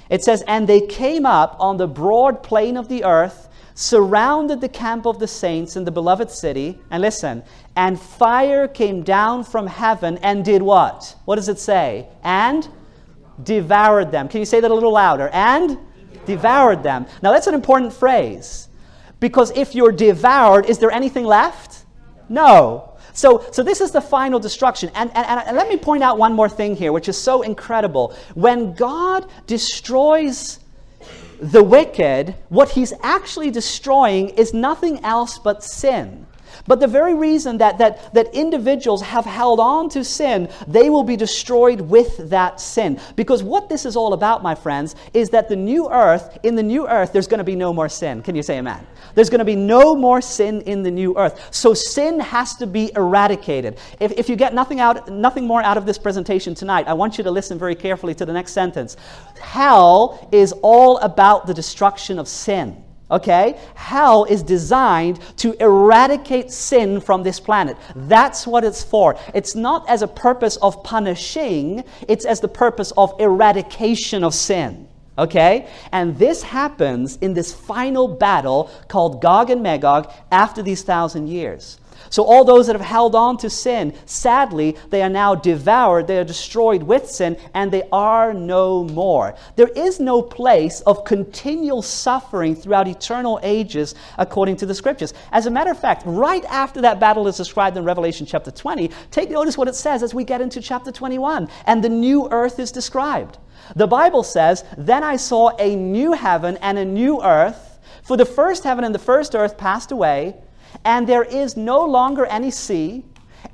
[0.10, 3.48] It says, And they came up on the broad plain of the earth
[3.80, 6.78] surrounded the camp of the saints in the beloved city.
[6.92, 7.44] And listen,
[7.78, 11.16] and fire came down from heaven and did what?
[11.24, 12.10] What does it say?
[12.22, 12.68] And
[13.44, 14.28] devoured them.
[14.28, 15.30] Can you say that a little louder?
[15.30, 15.78] And
[16.26, 17.06] devoured them.
[17.22, 18.68] Now, that's an important phrase
[19.20, 21.86] because if you're devoured, is there anything left?
[22.30, 22.98] No.
[23.14, 24.92] So, so this is the final destruction.
[24.96, 28.16] And, and, and let me point out one more thing here, which is so incredible.
[28.36, 30.60] When God destroys
[31.42, 36.28] the wicked, what he's actually destroying is nothing else but sin.
[36.68, 41.04] But the very reason that, that, that individuals have held on to sin, they will
[41.04, 43.00] be destroyed with that sin.
[43.16, 46.64] Because what this is all about, my friends, is that the new earth, in the
[46.64, 48.22] new earth, there's going to be no more sin.
[48.22, 48.86] Can you say amen?
[49.16, 51.54] There's going to be no more sin in the new earth.
[51.54, 53.78] So sin has to be eradicated.
[54.00, 57.18] If, if you get nothing, out, nothing more out of this presentation tonight, I want
[57.18, 58.98] you to listen very carefully to the next sentence.
[59.40, 62.84] Hell is all about the destruction of sin.
[63.12, 63.60] Okay?
[63.76, 67.76] Hell is designed to eradicate sin from this planet.
[67.96, 69.18] That's what it's for.
[69.34, 74.88] It's not as a purpose of punishing, it's as the purpose of eradication of sin.
[75.18, 75.68] Okay?
[75.92, 81.79] And this happens in this final battle called Gog and Magog after these thousand years.
[82.10, 86.18] So, all those that have held on to sin, sadly, they are now devoured, they
[86.18, 89.36] are destroyed with sin, and they are no more.
[89.56, 95.14] There is no place of continual suffering throughout eternal ages, according to the scriptures.
[95.32, 98.90] As a matter of fact, right after that battle is described in Revelation chapter 20,
[99.12, 102.60] take notice what it says as we get into chapter 21, and the new earth
[102.60, 103.38] is described.
[103.76, 108.26] The Bible says, Then I saw a new heaven and a new earth, for the
[108.26, 110.36] first heaven and the first earth passed away
[110.86, 113.04] and there is no longer any sea,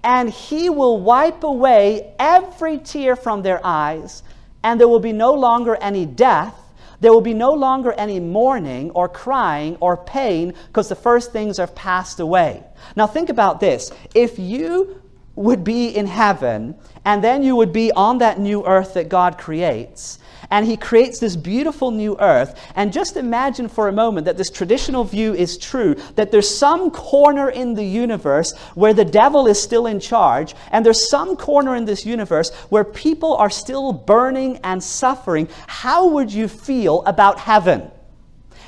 [0.03, 4.23] and he will wipe away every tear from their eyes,
[4.63, 6.55] and there will be no longer any death.
[7.01, 11.57] There will be no longer any mourning or crying or pain because the first things
[11.57, 12.63] have passed away.
[12.95, 13.91] Now, think about this.
[14.13, 15.01] If you
[15.35, 19.38] would be in heaven and then you would be on that new earth that God
[19.38, 22.60] creates, and he creates this beautiful new earth.
[22.75, 26.91] And just imagine for a moment that this traditional view is true that there's some
[26.91, 31.75] corner in the universe where the devil is still in charge, and there's some corner
[31.75, 35.47] in this universe where people are still burning and suffering.
[35.67, 37.91] How would you feel about heaven?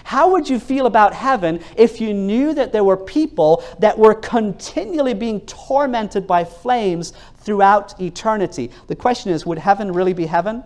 [0.08, 4.13] How would you feel about heaven if you knew that there were people that were
[4.13, 8.72] continually being tormented by flames throughout eternity?
[8.88, 10.63] The question is would heaven really be heaven?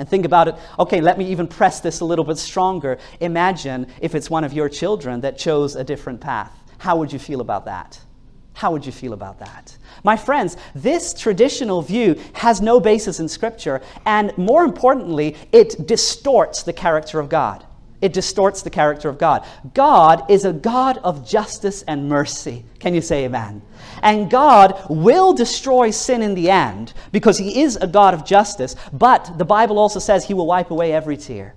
[0.00, 0.54] And think about it.
[0.78, 2.96] Okay, let me even press this a little bit stronger.
[3.20, 6.50] Imagine if it's one of your children that chose a different path.
[6.78, 8.00] How would you feel about that?
[8.54, 9.76] How would you feel about that?
[10.02, 16.62] My friends, this traditional view has no basis in Scripture, and more importantly, it distorts
[16.62, 17.66] the character of God.
[18.00, 19.46] It distorts the character of God.
[19.74, 22.64] God is a God of justice and mercy.
[22.78, 23.60] Can you say amen?
[24.02, 28.76] And God will destroy sin in the end because He is a God of justice,
[28.92, 31.54] but the Bible also says He will wipe away every tear.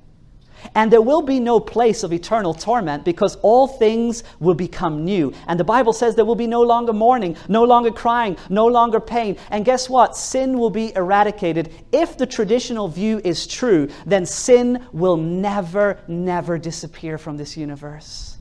[0.76, 5.34] And there will be no place of eternal torment because all things will become new.
[5.48, 9.00] And the Bible says there will be no longer mourning, no longer crying, no longer
[9.00, 9.38] pain.
[9.50, 10.16] And guess what?
[10.16, 11.74] Sin will be eradicated.
[11.92, 18.33] If the traditional view is true, then sin will never, never disappear from this universe.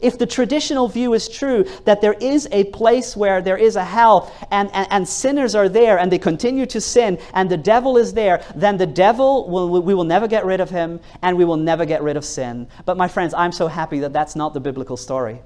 [0.00, 3.84] If the traditional view is true that there is a place where there is a
[3.84, 7.98] hell and, and, and, sinners are there and they continue to sin and the devil
[7.98, 11.44] is there, then the devil, will, we will never get rid of him and we
[11.44, 12.66] will never get rid of sin.
[12.86, 15.40] But my friends, I'm so happy that that's not the biblical story.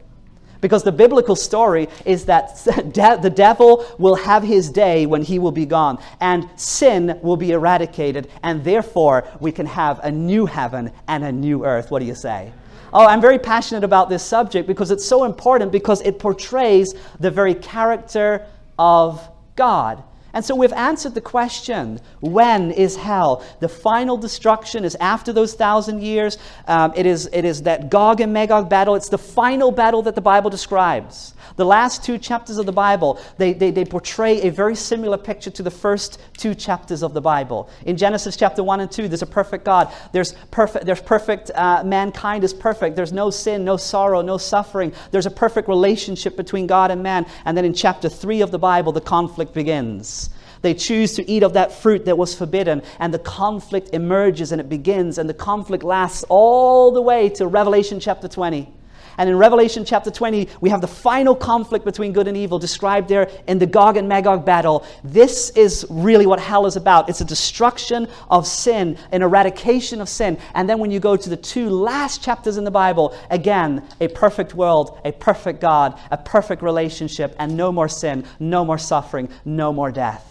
[0.61, 5.53] Because the biblical story is that the devil will have his day when he will
[5.53, 10.91] be gone, and sin will be eradicated, and therefore we can have a new heaven
[11.07, 11.91] and a new earth.
[11.91, 12.51] What do you say?
[12.95, 17.31] Oh, I'm very passionate about this subject because it's so important because it portrays the
[17.31, 18.47] very character
[18.79, 20.03] of God.
[20.33, 23.45] And so we've answered the question when is hell?
[23.61, 26.39] The final destruction is after those thousand years.
[26.67, 28.95] Um, it, is, it is that Gog and Magog battle.
[28.95, 31.34] It's the final battle that the Bible describes.
[31.57, 35.51] The last two chapters of the Bible, they, they, they portray a very similar picture
[35.51, 37.71] to the first two chapters of the Bible.
[37.87, 39.93] In Genesis chapter 1 and 2, there's a perfect God.
[40.13, 42.97] There's perfect, there's perfect uh, mankind is perfect.
[42.97, 44.93] There's no sin, no sorrow, no suffering.
[45.13, 47.25] There's a perfect relationship between God and man.
[47.45, 50.31] And then in chapter 3 of the Bible, the conflict begins.
[50.63, 54.63] They choose to eat of that fruit that was forbidden, and the conflict emerges and
[54.63, 58.73] it begins, and the conflict lasts all the way to Revelation chapter 20.
[59.19, 63.09] And in Revelation chapter 20, we have the final conflict between good and evil described
[63.09, 64.85] there in the Gog and Magog battle.
[65.03, 70.09] This is really what hell is about it's a destruction of sin, an eradication of
[70.09, 70.39] sin.
[70.55, 74.09] And then when you go to the two last chapters in the Bible, again, a
[74.09, 79.29] perfect world, a perfect God, a perfect relationship, and no more sin, no more suffering,
[79.45, 80.31] no more death.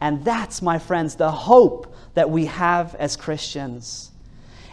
[0.00, 4.10] And that's, my friends, the hope that we have as Christians.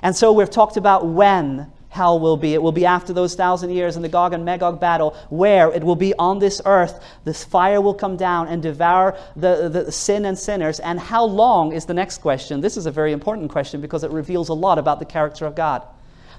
[0.01, 2.53] And so we've talked about when hell will be.
[2.53, 5.83] It will be after those thousand years in the Gog and Magog battle, where it
[5.83, 7.03] will be on this earth.
[7.23, 10.79] This fire will come down and devour the, the sin and sinners.
[10.79, 12.61] And how long is the next question?
[12.61, 15.55] This is a very important question because it reveals a lot about the character of
[15.55, 15.83] God.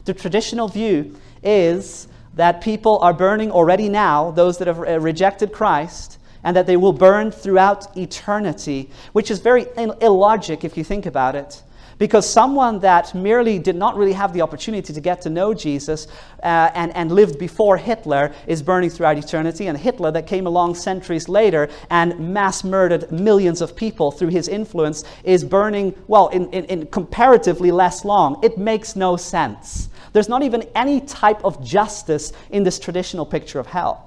[0.05, 5.53] The traditional view is that people are burning already now, those that have uh, rejected
[5.53, 11.05] Christ, and that they will burn throughout eternity, which is very illogic if you think
[11.05, 11.63] about it.
[11.99, 16.07] Because someone that merely did not really have the opportunity to get to know Jesus
[16.43, 20.77] uh, and, and lived before Hitler is burning throughout eternity, and Hitler that came along
[20.77, 26.49] centuries later and mass murdered millions of people through his influence is burning, well, in,
[26.51, 28.39] in, in comparatively less long.
[28.45, 29.89] It makes no sense.
[30.13, 34.05] There's not even any type of justice in this traditional picture of hell.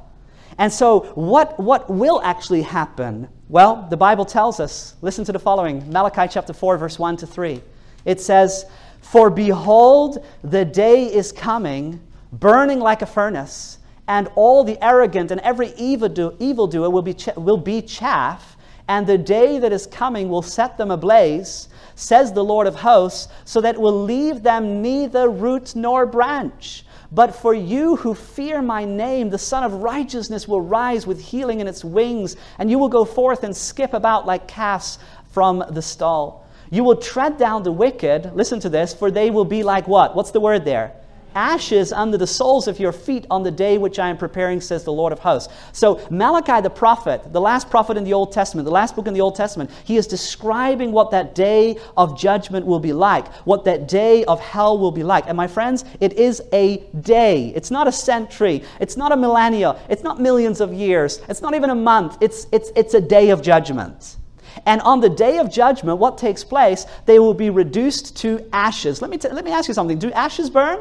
[0.57, 3.29] And so, what, what will actually happen?
[3.49, 4.95] Well, the Bible tells us.
[5.01, 7.61] Listen to the following Malachi chapter 4, verse 1 to 3.
[8.05, 8.65] It says,
[9.01, 11.99] For behold, the day is coming,
[12.31, 13.77] burning like a furnace,
[14.07, 19.59] and all the arrogant and every evildoer will be, will be chaff, and the day
[19.59, 23.81] that is coming will set them ablaze, says the Lord of hosts, so that it
[23.81, 26.83] will leave them neither root nor branch.
[27.11, 31.59] But for you who fear my name, the Sun of Righteousness will rise with healing
[31.59, 34.97] in its wings, and you will go forth and skip about like calves
[35.31, 36.47] from the stall.
[36.73, 40.15] You will tread down the wicked, listen to this, for they will be like what?
[40.15, 40.93] What's the word there?
[41.35, 44.85] Ashes under the soles of your feet on the day which I am preparing, says
[44.85, 45.53] the Lord of hosts.
[45.73, 49.13] So, Malachi the prophet, the last prophet in the Old Testament, the last book in
[49.13, 53.65] the Old Testament, he is describing what that day of judgment will be like, what
[53.65, 55.25] that day of hell will be like.
[55.27, 57.51] And my friends, it is a day.
[57.53, 58.63] It's not a century.
[58.79, 59.77] It's not a millennia.
[59.89, 61.21] It's not millions of years.
[61.27, 62.17] It's not even a month.
[62.21, 64.17] It's, it's, it's a day of judgment.
[64.65, 66.85] And on the day of judgment, what takes place?
[67.05, 69.01] They will be reduced to ashes.
[69.01, 69.99] Let me, t- let me ask you something.
[69.99, 70.79] Do ashes burn?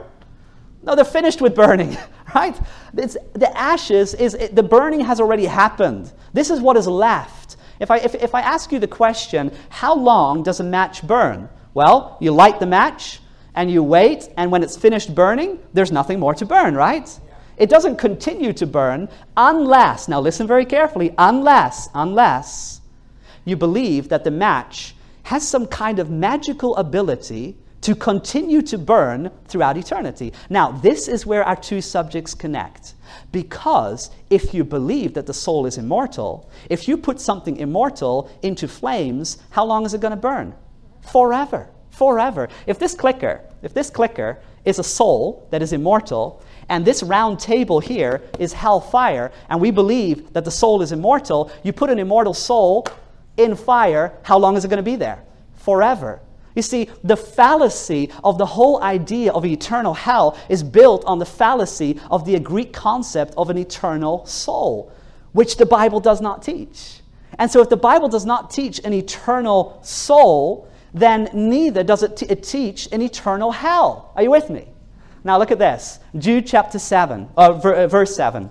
[0.82, 1.96] No, they're finished with burning,
[2.34, 2.58] right?
[2.96, 6.12] It's, the ashes is, it, the burning has already happened.
[6.32, 7.56] This is what is left.
[7.80, 11.48] If I, if, if I ask you the question, how long does a match burn?
[11.74, 13.20] Well, you light the match
[13.54, 17.08] and you wait, and when it's finished burning, there's nothing more to burn, right?
[17.56, 22.79] It doesn't continue to burn unless, now listen very carefully, unless, unless
[23.50, 24.94] you believe that the match
[25.24, 30.32] has some kind of magical ability to continue to burn throughout eternity.
[30.48, 32.94] Now, this is where our two subjects connect.
[33.32, 38.68] Because if you believe that the soul is immortal, if you put something immortal into
[38.68, 40.54] flames, how long is it going to burn?
[41.10, 41.68] Forever.
[41.90, 42.48] Forever.
[42.66, 47.40] If this clicker, if this clicker is a soul that is immortal, and this round
[47.40, 51.98] table here is hellfire, and we believe that the soul is immortal, you put an
[51.98, 52.86] immortal soul
[53.36, 55.24] in fire, how long is it going to be there?
[55.54, 56.20] Forever.
[56.54, 61.26] You see, the fallacy of the whole idea of eternal hell is built on the
[61.26, 64.92] fallacy of the Greek concept of an eternal soul,
[65.32, 67.00] which the Bible does not teach.
[67.38, 72.16] And so, if the Bible does not teach an eternal soul, then neither does it,
[72.16, 74.12] t- it teach an eternal hell.
[74.16, 74.66] Are you with me?
[75.22, 78.50] Now, look at this Jude chapter 7, uh, ver- uh, verse 7.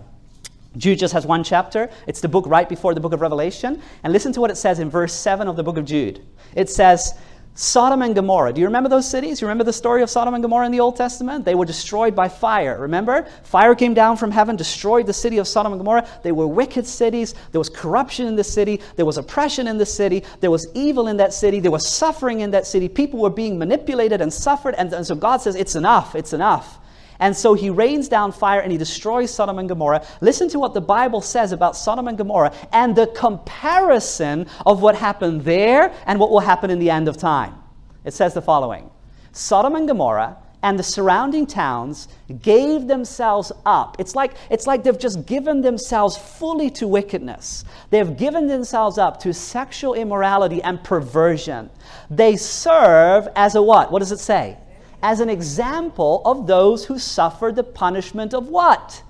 [0.77, 1.89] Jude just has one chapter.
[2.07, 3.81] It's the book right before the book of Revelation.
[4.03, 6.25] And listen to what it says in verse 7 of the book of Jude.
[6.55, 7.13] It says,
[7.55, 8.53] Sodom and Gomorrah.
[8.53, 9.41] Do you remember those cities?
[9.41, 11.43] You remember the story of Sodom and Gomorrah in the Old Testament?
[11.43, 12.79] They were destroyed by fire.
[12.79, 13.27] Remember?
[13.43, 16.07] Fire came down from heaven, destroyed the city of Sodom and Gomorrah.
[16.23, 17.35] They were wicked cities.
[17.51, 18.79] There was corruption in the city.
[18.95, 20.23] There was oppression in the city.
[20.39, 21.59] There was evil in that city.
[21.59, 22.87] There was suffering in that city.
[22.87, 24.75] People were being manipulated and suffered.
[24.75, 26.15] And, and so God says, It's enough.
[26.15, 26.78] It's enough.
[27.19, 30.05] And so he rains down fire and he destroys Sodom and Gomorrah.
[30.21, 34.95] Listen to what the Bible says about Sodom and Gomorrah and the comparison of what
[34.95, 37.55] happened there and what will happen in the end of time.
[38.05, 38.89] It says the following
[39.31, 42.09] Sodom and Gomorrah and the surrounding towns
[42.41, 43.95] gave themselves up.
[43.99, 47.63] It's like, it's like they've just given themselves fully to wickedness.
[47.89, 51.69] They've given themselves up to sexual immorality and perversion.
[52.09, 53.91] They serve as a what?
[53.91, 54.57] What does it say?
[55.01, 59.03] As an example of those who suffered the punishment of what?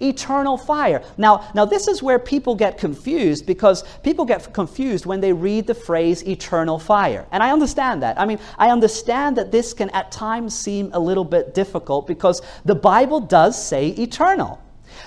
[0.00, 1.02] eternal fire.
[1.16, 5.66] Now, now this is where people get confused because people get confused when they read
[5.66, 7.26] the phrase eternal fire.
[7.30, 8.18] And I understand that.
[8.18, 12.42] I mean, I understand that this can at times seem a little bit difficult because
[12.64, 14.60] the Bible does say eternal.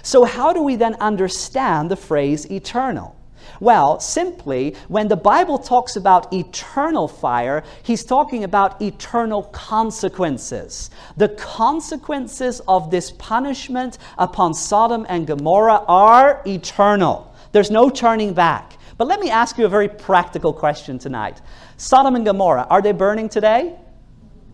[0.04, 3.17] So how do we then understand the phrase eternal?
[3.60, 10.90] Well, simply, when the Bible talks about eternal fire, he's talking about eternal consequences.
[11.18, 17.34] The consequences of this punishment upon Sodom and Gomorrah are eternal.
[17.52, 18.74] There's no turning back.
[18.98, 21.42] But let me ask you a very practical question tonight
[21.78, 23.76] Sodom and Gomorrah, are they burning today?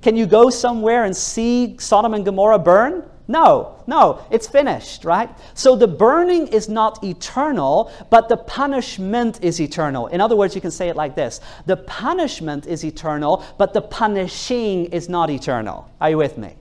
[0.01, 3.09] Can you go somewhere and see Sodom and Gomorrah burn?
[3.27, 5.29] No, no, it's finished, right?
[5.53, 10.07] So the burning is not eternal, but the punishment is eternal.
[10.07, 13.81] In other words, you can say it like this The punishment is eternal, but the
[13.81, 15.89] punishing is not eternal.
[16.01, 16.55] Are you with me?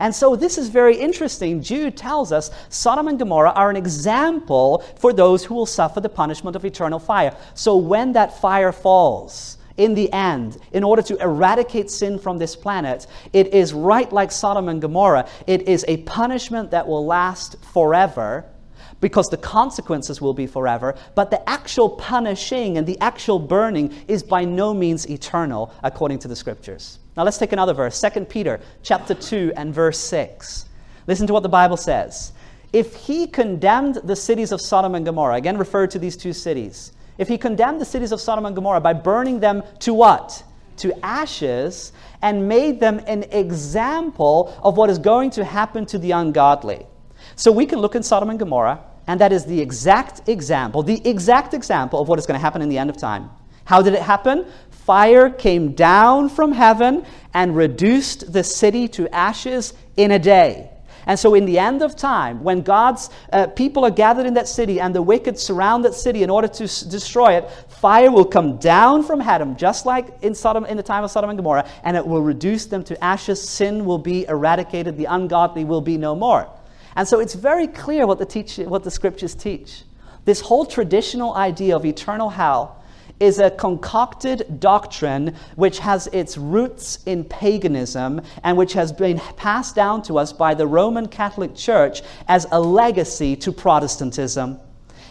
[0.00, 1.62] And so this is very interesting.
[1.62, 6.08] Jude tells us Sodom and Gomorrah are an example for those who will suffer the
[6.08, 7.36] punishment of eternal fire.
[7.54, 12.54] So when that fire falls, in the end, in order to eradicate sin from this
[12.54, 15.28] planet, it is right like Sodom and Gomorrah.
[15.46, 18.44] It is a punishment that will last forever
[19.00, 24.22] because the consequences will be forever, but the actual punishing and the actual burning is
[24.22, 27.00] by no means eternal according to the scriptures.
[27.16, 30.66] Now let's take another verse, 2 Peter chapter 2 and verse 6.
[31.06, 32.32] Listen to what the Bible says.
[32.72, 36.92] If he condemned the cities of Sodom and Gomorrah, again referred to these two cities,
[37.18, 40.42] if he condemned the cities of Sodom and Gomorrah by burning them to what?
[40.78, 41.92] To ashes,
[42.22, 46.86] and made them an example of what is going to happen to the ungodly.
[47.36, 51.06] So we can look in Sodom and Gomorrah, and that is the exact example, the
[51.08, 53.30] exact example of what is going to happen in the end of time.
[53.64, 54.46] How did it happen?
[54.70, 60.70] Fire came down from heaven and reduced the city to ashes in a day.
[61.06, 64.48] And so, in the end of time, when God's uh, people are gathered in that
[64.48, 68.24] city and the wicked surround that city in order to s- destroy it, fire will
[68.24, 71.68] come down from heaven, just like in Sodom in the time of Sodom and Gomorrah,
[71.82, 73.46] and it will reduce them to ashes.
[73.46, 74.96] Sin will be eradicated.
[74.96, 76.48] The ungodly will be no more.
[76.96, 79.82] And so, it's very clear what the, teach, what the scriptures teach.
[80.24, 82.82] This whole traditional idea of eternal hell
[83.24, 89.74] is a concocted doctrine which has its roots in paganism and which has been passed
[89.74, 94.60] down to us by the Roman Catholic Church as a legacy to Protestantism.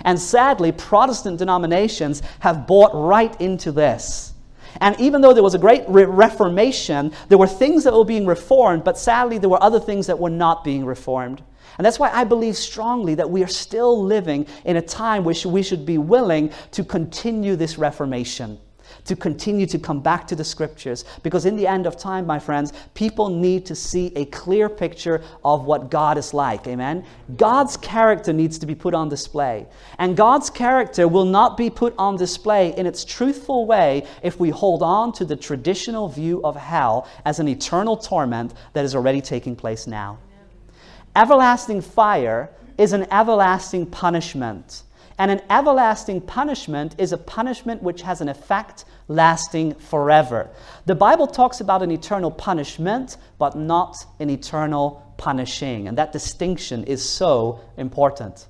[0.01, 4.33] And sadly, Protestant denominations have bought right into this.
[4.79, 8.27] And even though there was a great re- reformation, there were things that were being
[8.27, 11.41] reformed, but sadly, there were other things that were not being reformed.
[11.77, 15.45] And that's why I believe strongly that we are still living in a time which
[15.45, 18.59] we should be willing to continue this reformation,
[19.05, 21.03] to continue to come back to the scriptures.
[21.23, 25.23] Because in the end of time, my friends, people need to see a clear picture
[25.43, 26.67] of what God is like.
[26.67, 27.03] Amen?
[27.37, 29.65] God's character needs to be put on display.
[29.97, 34.51] And God's character will not be put on display in its truthful way if we
[34.51, 39.21] hold on to the traditional view of hell as an eternal torment that is already
[39.21, 40.19] taking place now.
[41.15, 44.83] Everlasting fire is an everlasting punishment.
[45.19, 50.49] And an everlasting punishment is a punishment which has an effect lasting forever.
[50.85, 55.87] The Bible talks about an eternal punishment, but not an eternal punishing.
[55.87, 58.47] And that distinction is so important.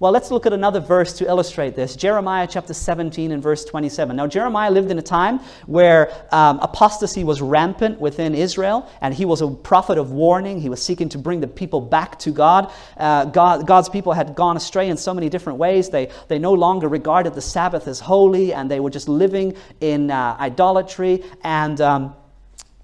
[0.00, 4.14] Well, let's look at another verse to illustrate this Jeremiah chapter 17 and verse 27.
[4.14, 9.24] Now, Jeremiah lived in a time where um, apostasy was rampant within Israel, and he
[9.24, 10.60] was a prophet of warning.
[10.60, 12.70] He was seeking to bring the people back to God.
[12.96, 15.90] Uh, God God's people had gone astray in so many different ways.
[15.90, 20.12] They, they no longer regarded the Sabbath as holy, and they were just living in
[20.12, 21.24] uh, idolatry.
[21.42, 22.14] And um,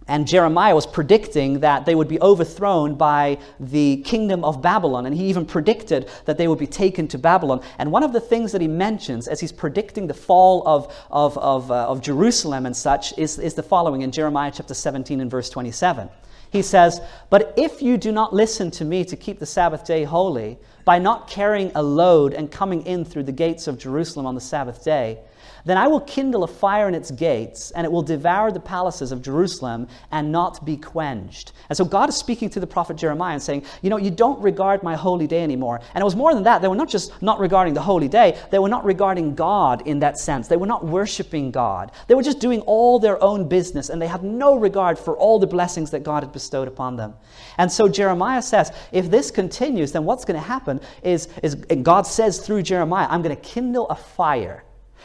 [0.06, 5.06] and Jeremiah was predicting that they would be overthrown by the kingdom of Babylon.
[5.06, 7.62] And he even predicted that they would be taken to Babylon.
[7.78, 11.38] And one of the things that he mentions as he's predicting the fall of, of,
[11.38, 15.30] of, uh, of Jerusalem and such is, is the following in Jeremiah chapter 17 and
[15.30, 16.10] verse 27.
[16.50, 17.00] He says,
[17.30, 20.98] But if you do not listen to me to keep the Sabbath day holy, by
[20.98, 24.84] not carrying a load and coming in through the gates of Jerusalem on the Sabbath
[24.84, 25.18] day,
[25.64, 29.12] then I will kindle a fire in its gates, and it will devour the palaces
[29.12, 31.52] of Jerusalem and not be quenched.
[31.70, 34.40] And so God is speaking to the prophet Jeremiah and saying, You know, you don't
[34.42, 35.80] regard my holy day anymore.
[35.94, 36.60] And it was more than that.
[36.60, 40.00] They were not just not regarding the holy day, they were not regarding God in
[40.00, 40.48] that sense.
[40.48, 41.92] They were not worshiping God.
[42.08, 45.38] They were just doing all their own business, and they had no regard for all
[45.38, 47.14] the blessings that God had bestowed upon them.
[47.56, 52.06] And so Jeremiah says, If this continues, then what's going to happen is, is God
[52.06, 54.64] says through Jeremiah, I'm going to kindle a fire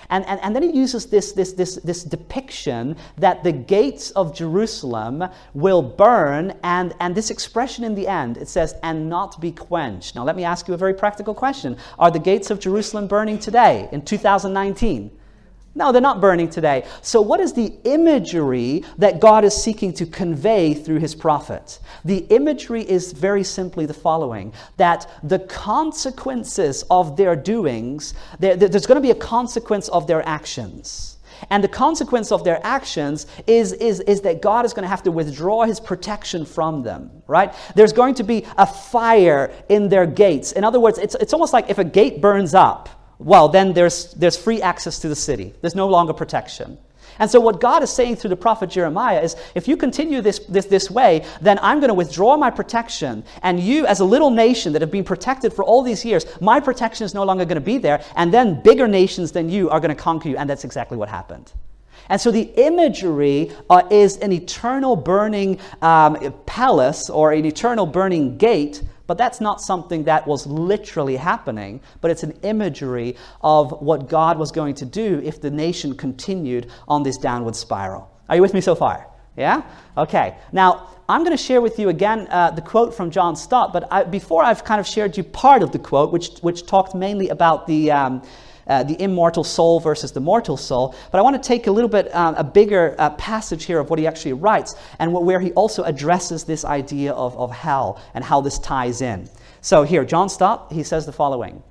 [0.09, 4.35] and, and, and then he uses this, this, this, this depiction that the gates of
[4.35, 5.23] Jerusalem
[5.53, 10.15] will burn, and, and this expression in the end, it says, and not be quenched.
[10.15, 13.39] Now, let me ask you a very practical question Are the gates of Jerusalem burning
[13.39, 15.11] today in 2019?
[15.79, 16.85] No, they're not burning today.
[17.01, 21.79] So, what is the imagery that God is seeking to convey through his prophet?
[22.03, 28.97] The imagery is very simply the following that the consequences of their doings, there's going
[28.97, 31.15] to be a consequence of their actions.
[31.49, 35.03] And the consequence of their actions is, is, is that God is going to have
[35.03, 37.53] to withdraw his protection from them, right?
[37.75, 40.51] There's going to be a fire in their gates.
[40.51, 44.13] In other words, it's, it's almost like if a gate burns up, well, then there's,
[44.13, 45.53] there's free access to the city.
[45.61, 46.77] There's no longer protection.
[47.19, 50.39] And so, what God is saying through the prophet Jeremiah is if you continue this,
[50.39, 53.25] this, this way, then I'm going to withdraw my protection.
[53.43, 56.61] And you, as a little nation that have been protected for all these years, my
[56.61, 58.01] protection is no longer going to be there.
[58.15, 60.37] And then bigger nations than you are going to conquer you.
[60.37, 61.51] And that's exactly what happened.
[62.07, 68.37] And so the imagery uh, is an eternal burning um, palace or an eternal burning
[68.37, 74.07] gate but that's not something that was literally happening, but it's an imagery of what
[74.07, 78.07] God was going to do if the nation continued on this downward spiral.
[78.29, 79.07] Are you with me so far?
[79.35, 79.63] Yeah?
[79.97, 80.37] Okay.
[80.51, 83.91] Now, I'm going to share with you again uh, the quote from John Stott, but
[83.91, 87.29] I, before I've kind of shared you part of the quote, which, which talked mainly
[87.29, 87.91] about the.
[87.91, 88.21] Um,
[88.69, 90.95] uh, the immortal soul versus the mortal soul.
[91.11, 93.89] But I want to take a little bit, um, a bigger uh, passage here of
[93.89, 98.23] what he actually writes and where he also addresses this idea of, of hell and
[98.23, 99.29] how this ties in.
[99.61, 101.61] So here, John Stott, he says the following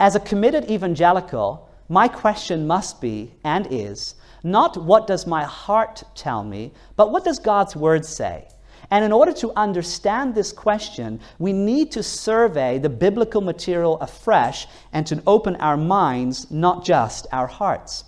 [0.00, 6.02] As a committed evangelical, my question must be and is not what does my heart
[6.14, 8.48] tell me, but what does God's word say?
[8.90, 14.66] And in order to understand this question, we need to survey the biblical material afresh
[14.92, 18.04] and to open our minds, not just our hearts.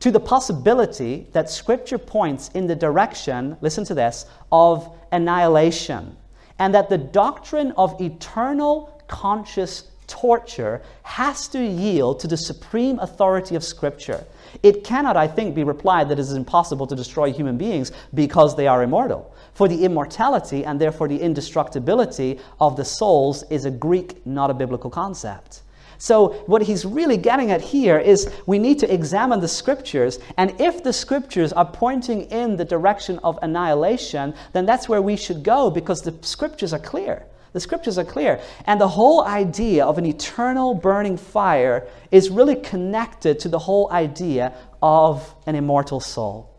[0.00, 6.16] To the possibility that Scripture points in the direction, listen to this, of annihilation,
[6.58, 13.54] and that the doctrine of eternal conscious torture has to yield to the supreme authority
[13.54, 14.24] of Scripture.
[14.62, 18.56] It cannot, I think, be replied that it is impossible to destroy human beings because
[18.56, 19.31] they are immortal.
[19.54, 24.54] For the immortality and therefore the indestructibility of the souls is a Greek, not a
[24.54, 25.62] biblical concept.
[25.98, 30.60] So, what he's really getting at here is we need to examine the scriptures, and
[30.60, 35.44] if the scriptures are pointing in the direction of annihilation, then that's where we should
[35.44, 37.24] go because the scriptures are clear.
[37.52, 38.40] The scriptures are clear.
[38.66, 43.88] And the whole idea of an eternal burning fire is really connected to the whole
[43.92, 46.51] idea of an immortal soul.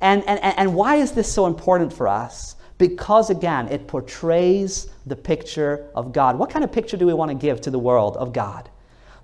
[0.00, 2.56] And, and, and why is this so important for us?
[2.78, 6.38] Because again, it portrays the picture of God.
[6.38, 8.68] What kind of picture do we want to give to the world of God?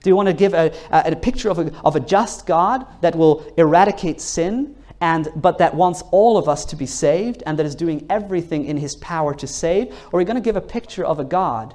[0.02, 2.86] Do you want to give a, a, a picture of a, of a just God
[3.02, 4.76] that will eradicate sin?
[5.02, 8.64] and but that wants all of us to be saved and that is doing everything
[8.64, 11.24] in his power to save or are we going to give a picture of a
[11.24, 11.74] god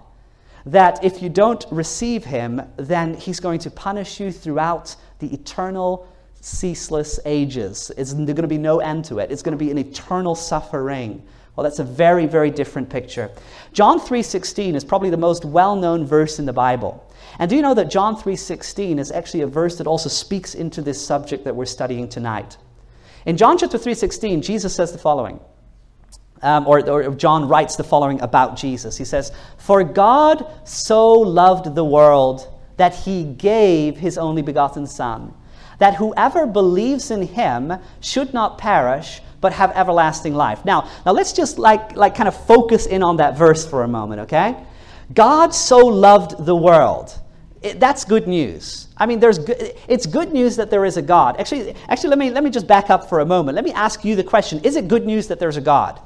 [0.65, 6.07] that if you don't receive him then he's going to punish you throughout the eternal
[6.47, 7.91] ceaseless ages.
[7.97, 9.31] It's there's going to be no end to it.
[9.31, 11.21] It's going to be an eternal suffering.
[11.55, 13.29] Well that's a very very different picture.
[13.73, 17.03] John 3.16 is probably the most well-known verse in the bible.
[17.39, 20.81] And do you know that john 3.16 is actually a verse that also speaks into
[20.81, 22.57] this subject that we're studying tonight?
[23.27, 25.41] In John chapter 3:16, Jesus says the following.
[26.41, 28.95] Um, or, or John writes the following about Jesus.
[28.95, 35.33] He says, For God so loved the world that he gave his only begotten Son,
[35.79, 40.65] that whoever believes in him should not perish, but have everlasting life.
[40.65, 43.87] Now, now let's just like, like kind of focus in on that verse for a
[43.87, 44.55] moment, okay?
[45.13, 47.17] God so loved the world.
[47.61, 48.87] It, that's good news.
[48.97, 51.39] I mean, there's good, it's good news that there is a God.
[51.39, 53.55] Actually, actually let, me, let me just back up for a moment.
[53.55, 55.99] Let me ask you the question Is it good news that there's a God?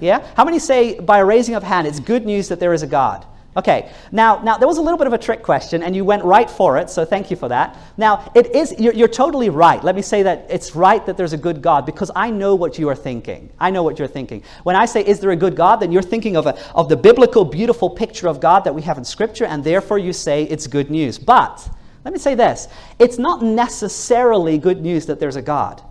[0.00, 0.26] Yeah?
[0.36, 3.24] How many say, by raising of hand, it's good news that there is a God?
[3.54, 6.24] Okay, now, now there was a little bit of a trick question, and you went
[6.24, 7.76] right for it, so thank you for that.
[7.98, 9.82] Now, it is, you're, you're, totally right.
[9.84, 12.78] Let me say that it's right that there's a good God because I know what
[12.78, 13.52] you are thinking.
[13.60, 14.42] I know what you're thinking.
[14.62, 16.96] When I say, is there a good God, then you're thinking of, a, of the
[16.96, 20.66] biblical, beautiful picture of God that we have in Scripture, and therefore you say it's
[20.66, 21.18] good news.
[21.18, 21.68] But,
[22.06, 25.82] let me say this it's not necessarily good news that there's a God.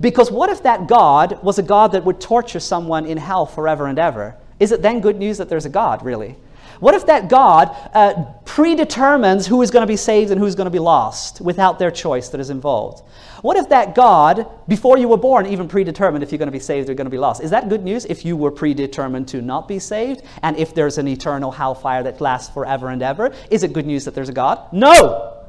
[0.00, 3.86] Because what if that God was a God that would torture someone in hell forever
[3.86, 4.36] and ever?
[4.58, 6.36] Is it then good news that there's a God, really?
[6.80, 10.66] What if that God uh, predetermines who is going to be saved and who's going
[10.66, 13.02] to be lost without their choice that is involved?
[13.42, 16.58] What if that God, before you were born, even predetermined if you're going to be
[16.58, 17.42] saved or going to be lost?
[17.42, 20.98] Is that good news if you were predetermined to not be saved and if there's
[20.98, 23.32] an eternal hellfire that lasts forever and ever?
[23.50, 24.72] Is it good news that there's a God?
[24.72, 25.46] No!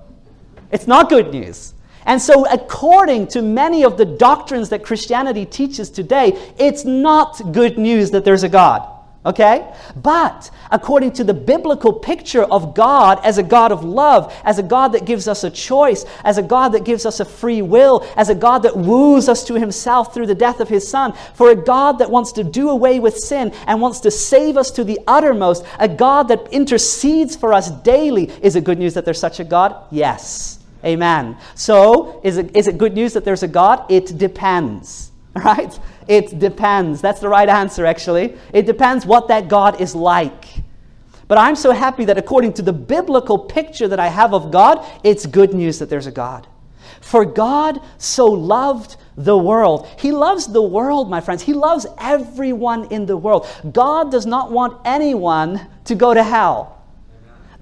[0.71, 1.73] It's not good news.
[2.05, 7.77] And so, according to many of the doctrines that Christianity teaches today, it's not good
[7.77, 8.98] news that there's a God.
[9.25, 9.69] Okay?
[9.97, 14.63] But according to the biblical picture of God as a God of love, as a
[14.63, 18.07] God that gives us a choice, as a God that gives us a free will,
[18.15, 21.51] as a God that woos us to himself through the death of his Son, for
[21.51, 24.85] a God that wants to do away with sin and wants to save us to
[24.85, 29.19] the uttermost, a God that intercedes for us daily, is it good news that there's
[29.19, 29.75] such a God?
[29.91, 30.59] Yes.
[30.85, 31.35] Amen.
[31.55, 33.83] So, is it, is it good news that there's a God?
[33.91, 35.08] It depends.
[35.45, 35.79] Right?
[36.07, 37.01] It depends.
[37.01, 38.35] That's the right answer, actually.
[38.51, 40.45] It depends what that God is like.
[41.27, 44.85] But I'm so happy that according to the biblical picture that I have of God,
[45.03, 46.47] it's good news that there's a God.
[47.01, 49.87] For God so loved the world.
[49.99, 51.43] He loves the world, my friends.
[51.43, 53.47] He loves everyone in the world.
[53.71, 56.78] God does not want anyone to go to hell.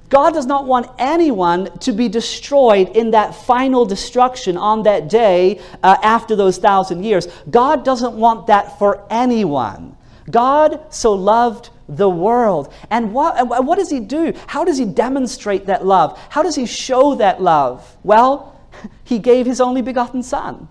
[0.10, 5.60] God does not want anyone to be destroyed in that final destruction on that day
[5.84, 7.28] uh, after those thousand years.
[7.50, 9.98] God doesn't want that for anyone.
[10.30, 12.74] God so loved the world.
[12.90, 14.34] And what, what does He do?
[14.48, 16.18] How does He demonstrate that love?
[16.30, 17.98] How does He show that love?
[18.04, 18.60] Well,
[19.04, 20.68] He gave His only begotten Son.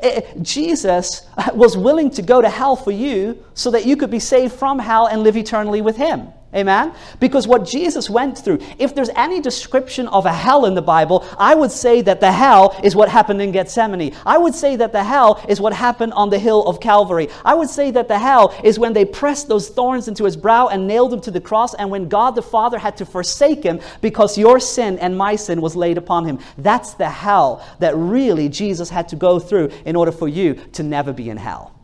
[0.00, 4.20] Eh, Jesus was willing to go to hell for you so that you could be
[4.20, 6.28] saved from hell and live eternally with Him.
[6.52, 6.92] Amen?
[7.20, 11.24] Because what Jesus went through, if there's any description of a hell in the Bible,
[11.38, 14.16] I would say that the hell is what happened in Gethsemane.
[14.26, 17.28] I would say that the hell is what happened on the hill of Calvary.
[17.44, 20.66] I would say that the hell is when they pressed those thorns into his brow
[20.66, 23.78] and nailed him to the cross, and when God the Father had to forsake him
[24.00, 26.40] because your sin and my sin was laid upon him.
[26.58, 30.82] That's the hell that really Jesus had to go through in order for you to
[30.82, 31.78] never be in hell.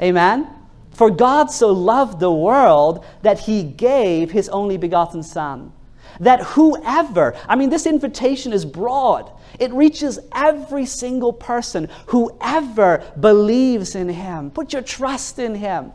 [0.00, 0.63] Amen?
[0.94, 5.72] For God so loved the world that he gave his only begotten Son.
[6.20, 9.30] That whoever, I mean, this invitation is broad.
[9.58, 11.88] It reaches every single person.
[12.06, 15.92] Whoever believes in him, put your trust in him,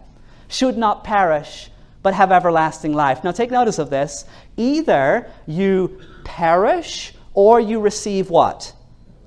[0.50, 1.70] should not perish,
[2.04, 3.24] but have everlasting life.
[3.24, 4.26] Now take notice of this.
[4.58, 8.74] Either you perish or you receive what?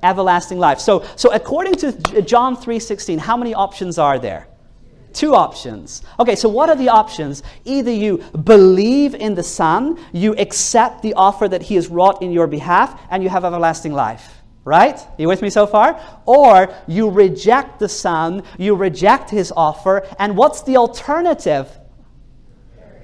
[0.03, 0.81] Everlasting life.
[0.81, 4.49] So, so according to John 3:16, how many options are there?
[5.13, 6.03] Two options.
[6.19, 7.43] Okay, so what are the options?
[7.65, 12.33] Either you believe in the Son, you accept the offer that He has wrought in
[12.33, 14.43] your behalf, and you have everlasting life.
[14.65, 14.99] Right?
[15.19, 16.01] You with me so far?
[16.25, 21.69] Or you reject the Son, you reject His offer, and what's the alternative?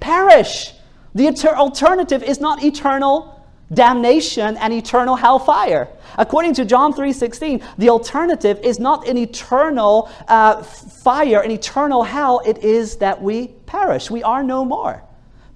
[0.00, 0.72] Perish.
[1.14, 3.37] The alternative is not eternal
[3.72, 5.88] damnation and eternal hellfire.
[6.16, 12.40] According to John 3:16, the alternative is not an eternal uh, fire, an eternal hell.
[12.46, 14.10] It is that we perish.
[14.10, 15.02] We are no more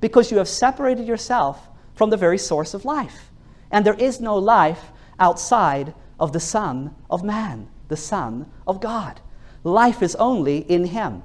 [0.01, 3.31] because you have separated yourself from the very source of life.
[3.71, 9.21] And there is no life outside of the Son of Man, the Son of God.
[9.65, 11.23] Life is only in Him.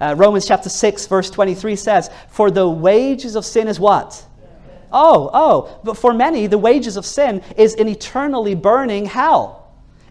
[0.00, 4.26] Uh, Romans chapter 6, verse 23 says, For the wages of sin is what?
[4.92, 9.62] Oh, oh, but for many, the wages of sin is an eternally burning hell.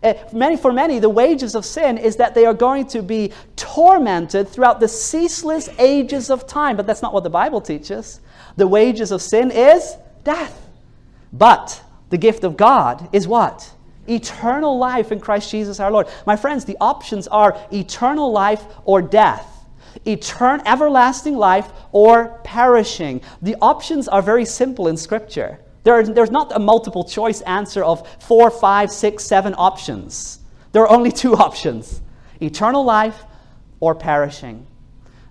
[0.03, 3.31] Uh, many, for many, the wages of sin is that they are going to be
[3.55, 6.75] tormented throughout the ceaseless ages of time.
[6.75, 8.19] But that's not what the Bible teaches.
[8.57, 10.67] The wages of sin is death.
[11.31, 13.71] But the gift of God is what?
[14.09, 16.07] Eternal life in Christ Jesus our Lord.
[16.25, 19.60] My friends, the options are eternal life or death
[20.05, 23.21] eternal, everlasting life, or perishing.
[23.41, 25.59] The options are very simple in Scripture.
[25.83, 30.39] There are, there's not a multiple choice answer of four, five, six, seven options.
[30.71, 32.01] There are only two options
[32.39, 33.23] eternal life
[33.79, 34.65] or perishing.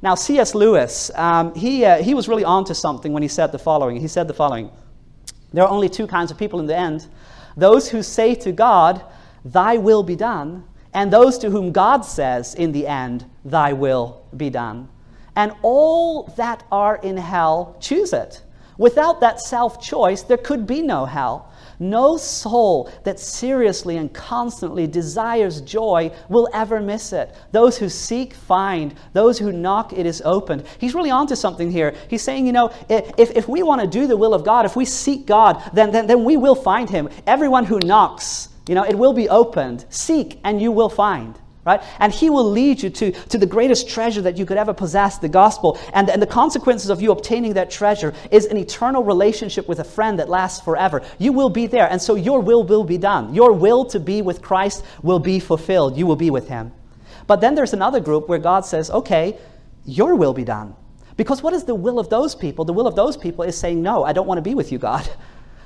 [0.02, 0.54] Now, C.S.
[0.54, 4.00] Lewis, um, he, uh, he was really onto something when he said the following.
[4.00, 4.70] He said the following
[5.52, 7.06] There are only two kinds of people in the end
[7.56, 9.02] those who say to God,
[9.44, 14.22] Thy will be done, and those to whom God says in the end, Thy will
[14.36, 14.88] be done.
[15.36, 18.42] And all that are in hell choose it.
[18.76, 21.52] Without that self choice, there could be no hell.
[21.82, 27.34] No soul that seriously and constantly desires joy will ever miss it.
[27.52, 28.94] Those who seek, find.
[29.14, 30.66] Those who knock, it is opened.
[30.78, 31.94] He's really onto something here.
[32.08, 34.76] He's saying, you know, if, if we want to do the will of God, if
[34.76, 37.08] we seek God, then, then, then we will find Him.
[37.26, 39.84] Everyone who knocks, you know, it will be opened.
[39.90, 41.82] Seek and you will find right?
[41.98, 45.18] And he will lead you to, to the greatest treasure that you could ever possess,
[45.18, 45.78] the gospel.
[45.92, 49.84] And, and the consequences of you obtaining that treasure is an eternal relationship with a
[49.84, 51.02] friend that lasts forever.
[51.18, 53.34] You will be there, and so your will will be done.
[53.34, 55.98] Your will to be with Christ will be fulfilled.
[55.98, 56.72] You will be with him.
[57.26, 59.36] But then there's another group where God says, okay,
[59.84, 60.74] your will be done.
[61.18, 62.64] Because what is the will of those people?
[62.64, 64.78] The will of those people is saying, no, I don't want to be with you,
[64.78, 65.06] God.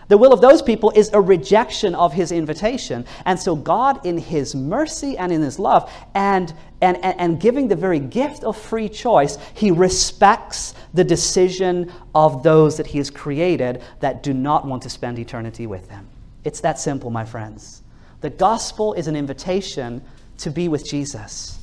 [0.08, 3.06] The will of those people is a rejection of his invitation.
[3.24, 7.68] And so, God, in his mercy and in his love, and, and, and, and, giving
[7.68, 13.10] the very gift of free choice, he respects the decision of those that he has
[13.10, 16.06] created that do not want to spend eternity with him.
[16.44, 17.82] It's that simple, my friends.
[18.20, 20.02] The gospel is an invitation
[20.38, 21.58] to be with Jesus.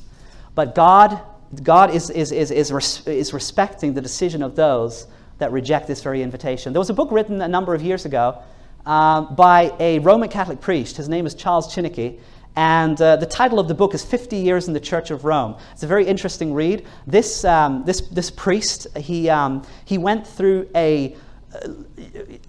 [0.54, 1.20] But God,
[1.62, 5.06] God is, is, is, is, is respecting the decision of those
[5.42, 6.72] that reject this very invitation.
[6.72, 8.40] There was a book written a number of years ago
[8.86, 10.96] um, by a Roman Catholic priest.
[10.96, 12.20] His name is Charles Chiniquy.
[12.54, 15.56] And uh, the title of the book is 50 Years in the Church of Rome.
[15.72, 16.86] It's a very interesting read.
[17.08, 21.16] This, um, this, this priest, he, um, he went through a,
[21.52, 21.68] uh,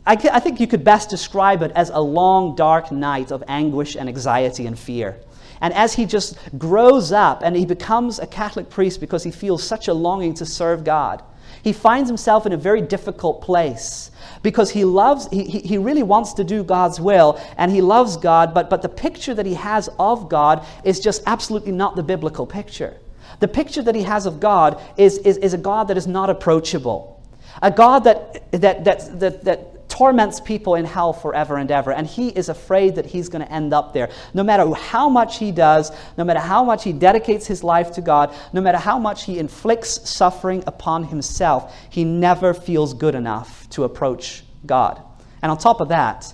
[0.06, 4.08] I think you could best describe it as a long, dark night of anguish and
[4.08, 5.18] anxiety and fear.
[5.62, 9.64] And as he just grows up and he becomes a Catholic priest because he feels
[9.64, 11.24] such a longing to serve God,
[11.64, 14.12] he finds himself in a very difficult place
[14.42, 18.54] because he loves, he, he really wants to do God's will and he loves God,
[18.54, 22.46] but, but the picture that he has of God is just absolutely not the biblical
[22.46, 22.98] picture.
[23.40, 26.30] The picture that he has of God is, is, is a God that is not
[26.30, 27.22] approachable,
[27.62, 31.94] a God that, that, that, that, that torments people in hell forever and ever.
[31.94, 34.10] And he is afraid that he's going to end up there.
[34.34, 38.02] No matter how much he does, no matter how much he dedicates his life to
[38.02, 43.70] God, no matter how much he inflicts suffering upon himself, he never feels good enough
[43.70, 45.00] to approach God.
[45.44, 46.34] And on top of that,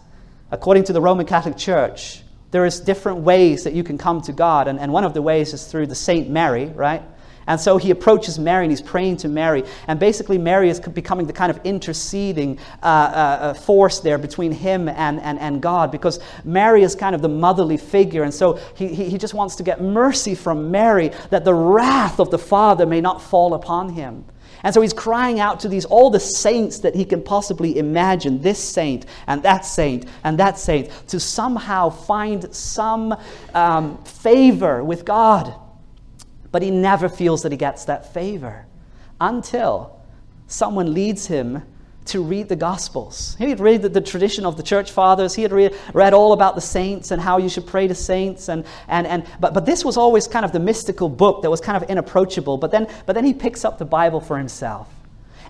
[0.51, 4.31] according to the Roman Catholic Church, there is different ways that you can come to
[4.31, 4.69] God.
[4.69, 7.03] And, and one of the ways is through the Saint Mary, right?
[7.49, 9.63] And so he approaches Mary and he's praying to Mary.
[9.87, 14.51] And basically, Mary is becoming the kind of interceding uh, uh, uh, force there between
[14.51, 18.21] him and, and, and God because Mary is kind of the motherly figure.
[18.21, 22.19] And so he, he, he just wants to get mercy from Mary that the wrath
[22.19, 24.25] of the Father may not fall upon him.
[24.61, 28.41] And so he's crying out to these all the saints that he can possibly imagine,
[28.41, 33.15] this saint and that saint and that saint, to somehow find some
[33.55, 35.55] um, favor with God.
[36.51, 38.65] But he never feels that he gets that favor
[39.21, 39.99] until
[40.47, 41.63] someone leads him
[42.09, 43.35] to read the Gospels.
[43.37, 45.35] He had read the, the, tradition of the church fathers.
[45.35, 48.49] He had read, read all about the saints and how you should pray to saints.
[48.49, 51.61] And, and, and, but, but this was always kind of the mystical book that was
[51.61, 52.57] kind of inapproachable.
[52.57, 54.87] But then, but then he picks up the Bible for himself.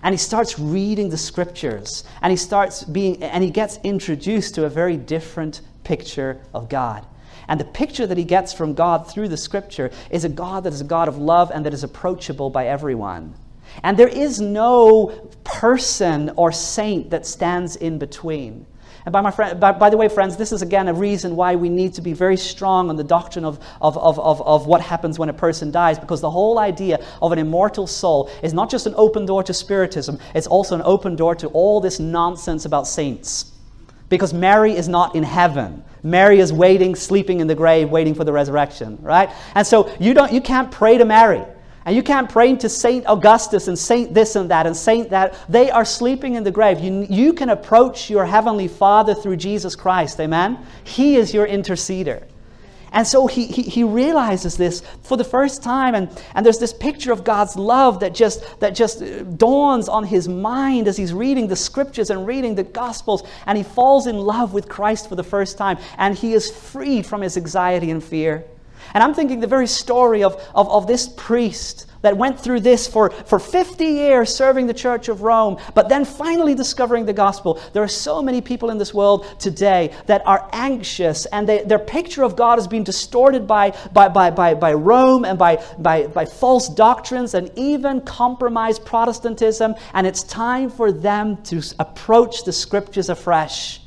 [0.02, 2.04] And he starts reading the scriptures.
[2.20, 7.06] And he starts being, and he gets introduced to a very different picture of God.
[7.50, 10.72] And the picture that he gets from God through the scripture is a God that
[10.72, 13.34] is a God of love and that is approachable by everyone.
[13.82, 15.08] And there is no
[15.42, 18.66] person or saint that stands in between.
[19.04, 21.56] And by, my friend, by, by, the way, friends, this is again a reason why
[21.56, 24.80] we need to be very strong on the doctrine of, of, of, of, of what
[24.80, 28.70] happens when a person dies, because the whole idea of an immortal soul is not
[28.70, 32.64] just an open door to Spiritism, it's also an open door to all this nonsense
[32.64, 33.50] about saints.
[34.08, 35.82] Because Mary is not in heaven.
[36.02, 39.30] Mary is waiting, sleeping in the grave, waiting for the resurrection, right?
[39.54, 41.44] And so you, don't, you can't pray to Mary.
[41.84, 45.34] And you can't pray to Saint Augustus and Saint this and that and Saint that.
[45.48, 46.78] They are sleeping in the grave.
[46.80, 50.20] You, you can approach your Heavenly Father through Jesus Christ.
[50.20, 50.58] Amen?
[50.84, 52.24] He is your interceder.
[52.92, 55.94] And so he, he, he, realizes this for the first time.
[55.94, 59.02] And, and there's this picture of God's love that just, that just
[59.38, 63.22] dawns on his mind as he's reading the scriptures and reading the gospels.
[63.46, 65.78] And he falls in love with Christ for the first time.
[65.98, 68.44] And he is freed from his anxiety and fear.
[68.94, 72.86] And I'm thinking the very story of, of, of this priest that went through this
[72.86, 77.60] for, for 50 years serving the Church of Rome, but then finally discovering the gospel.
[77.72, 81.78] There are so many people in this world today that are anxious, and they, their
[81.78, 86.06] picture of God has been distorted by, by, by, by, by Rome and by, by,
[86.06, 89.74] by false doctrines and even compromised Protestantism.
[89.94, 93.80] And it's time for them to approach the scriptures afresh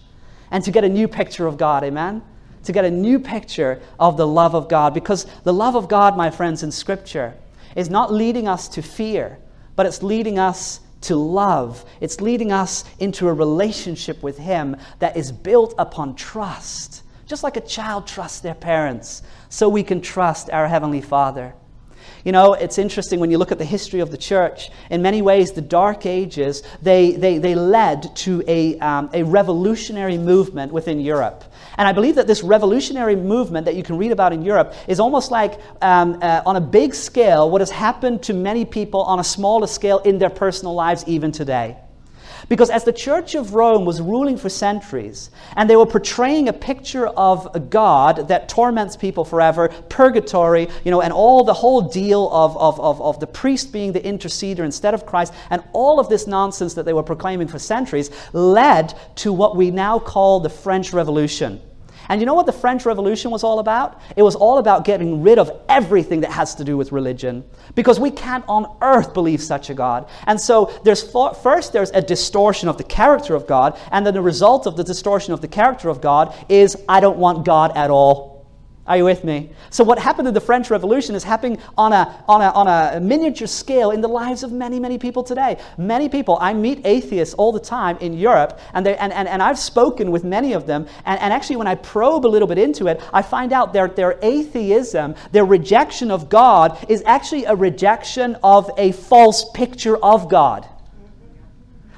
[0.52, 1.84] and to get a new picture of God.
[1.84, 2.22] Amen?
[2.64, 4.94] To get a new picture of the love of God.
[4.94, 7.34] Because the love of God, my friends, in Scripture
[7.76, 9.38] is not leading us to fear,
[9.76, 11.84] but it's leading us to love.
[12.00, 17.04] It's leading us into a relationship with Him that is built upon trust.
[17.26, 21.54] Just like a child trusts their parents, so we can trust our Heavenly Father.
[22.24, 24.70] You know, it's interesting when you look at the history of the church.
[24.90, 30.18] In many ways, the Dark Ages, they, they, they led to a, um, a revolutionary
[30.18, 31.44] movement within Europe.
[31.78, 35.00] And I believe that this revolutionary movement that you can read about in Europe is
[35.00, 39.20] almost like, um, uh, on a big scale, what has happened to many people on
[39.20, 41.78] a smaller scale in their personal lives even today.
[42.50, 46.54] Because as the Church of Rome was ruling for centuries, and they were portraying a
[46.54, 51.82] picture of a God that torments people forever, purgatory, you know, and all the whole
[51.82, 56.00] deal of, of, of, of the priest being the interceder instead of Christ, and all
[56.00, 60.40] of this nonsense that they were proclaiming for centuries, led to what we now call
[60.40, 61.62] the French Revolution.
[62.10, 64.02] And you know what the French Revolution was all about?
[64.16, 67.44] It was all about getting rid of everything that has to do with religion.
[67.76, 70.08] Because we can't on earth believe such a God.
[70.28, 74.22] And so there's first there's a distortion of the character of God, and then the
[74.22, 77.90] result of the distortion of the character of God is I don't want God at
[77.90, 78.33] all.
[78.86, 79.50] Are you with me?
[79.70, 83.00] So, what happened in the French Revolution is happening on a, on, a, on a
[83.00, 85.58] miniature scale in the lives of many, many people today.
[85.78, 89.42] Many people, I meet atheists all the time in Europe, and, they, and, and, and
[89.42, 90.86] I've spoken with many of them.
[91.06, 93.88] And, and actually, when I probe a little bit into it, I find out their,
[93.88, 100.28] their atheism, their rejection of God, is actually a rejection of a false picture of
[100.28, 100.68] God.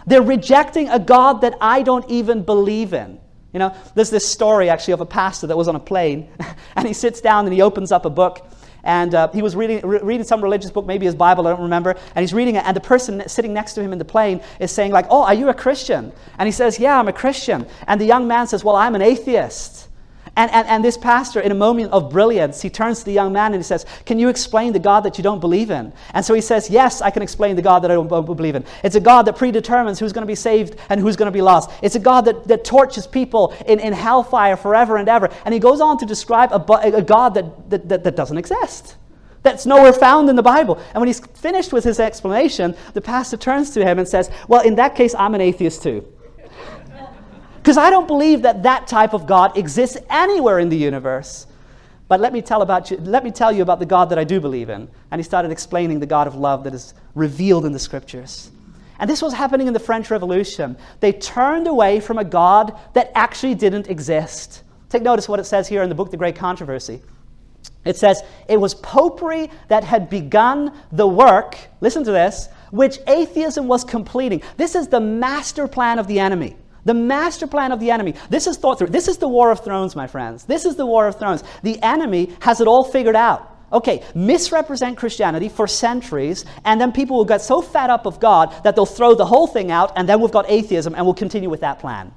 [0.06, 3.20] They're rejecting a God that I don't even believe in.
[3.56, 6.28] You know, there's this story actually of a pastor that was on a plane,
[6.76, 8.46] and he sits down and he opens up a book.
[8.84, 11.62] And uh, he was reading, re- reading some religious book, maybe his Bible, I don't
[11.62, 11.96] remember.
[12.16, 14.72] And he's reading it, and the person sitting next to him in the plane is
[14.72, 18.02] saying, like, "Oh, are you a Christian?" And he says, "Yeah, I'm a Christian." And
[18.02, 19.85] the young man says, "Well, I'm an atheist."
[20.38, 23.32] And, and, and this pastor, in a moment of brilliance, he turns to the young
[23.32, 25.94] man and he says, Can you explain the God that you don't believe in?
[26.14, 28.66] And so he says, Yes, I can explain the God that I don't believe in.
[28.84, 31.42] It's a God that predetermines who's going to be saved and who's going to be
[31.42, 31.72] lost.
[31.82, 35.30] It's a God that, that tortures people in, in hellfire forever and ever.
[35.46, 38.98] And he goes on to describe a, a God that, that, that, that doesn't exist
[39.46, 40.76] that's nowhere found in the Bible.
[40.94, 44.62] And when he's finished with his explanation, the pastor turns to him and says, Well,
[44.62, 46.06] in that case, I'm an atheist too.
[47.66, 51.48] Because I don't believe that that type of God exists anywhere in the universe.
[52.08, 54.24] But let me, tell about you, let me tell you about the God that I
[54.24, 54.88] do believe in.
[55.10, 58.52] And he started explaining the God of love that is revealed in the scriptures.
[59.00, 60.78] And this was happening in the French Revolution.
[61.00, 64.62] They turned away from a God that actually didn't exist.
[64.90, 67.02] Take notice what it says here in the book, The Great Controversy.
[67.84, 73.68] It says, It was popery that had begun the work, listen to this, which atheism
[73.68, 74.44] was completing.
[74.56, 76.58] This is the master plan of the enemy.
[76.86, 78.14] The master plan of the enemy.
[78.30, 78.88] This is thought through.
[78.88, 80.46] This is the War of Thrones, my friends.
[80.46, 81.44] This is the War of Thrones.
[81.64, 83.52] The enemy has it all figured out.
[83.74, 88.54] Okay, misrepresent Christianity for centuries, and then people will get so fed up of God
[88.64, 91.50] that they'll throw the whole thing out, and then we've got atheism, and we'll continue
[91.50, 92.14] with that plan.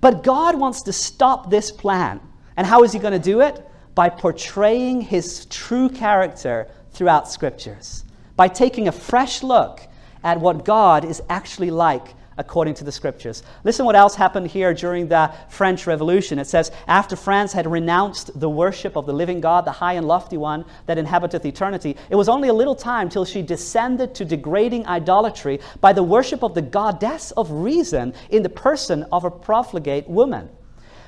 [0.00, 2.20] But God wants to stop this plan.
[2.56, 3.68] And how is He going to do it?
[3.94, 8.04] By portraying His true character throughout Scriptures,
[8.36, 9.80] by taking a fresh look
[10.22, 13.42] at what God is actually like according to the scriptures.
[13.64, 16.38] Listen what else happened here during the French Revolution.
[16.38, 20.06] It says, After France had renounced the worship of the living God, the high and
[20.06, 24.24] lofty one that inhabiteth eternity, it was only a little time till she descended to
[24.24, 29.30] degrading idolatry by the worship of the goddess of reason in the person of a
[29.30, 30.48] profligate woman.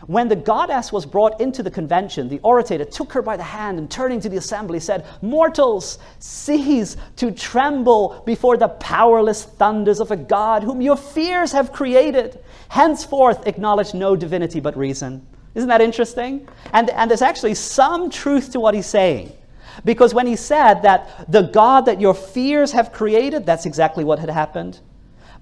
[0.06, 3.78] When the goddess was brought into the convention, the orator took her by the hand
[3.78, 10.10] and turning to the assembly said, Mortals, cease to tremble before the powerless thunders of
[10.10, 12.38] a God whom your fears have created.
[12.68, 15.26] Henceforth, acknowledge no divinity but reason.
[15.54, 16.48] Isn't that interesting?
[16.72, 19.32] And, and there's actually some truth to what he's saying.
[19.84, 24.18] Because when he said that the God that your fears have created, that's exactly what
[24.18, 24.80] had happened.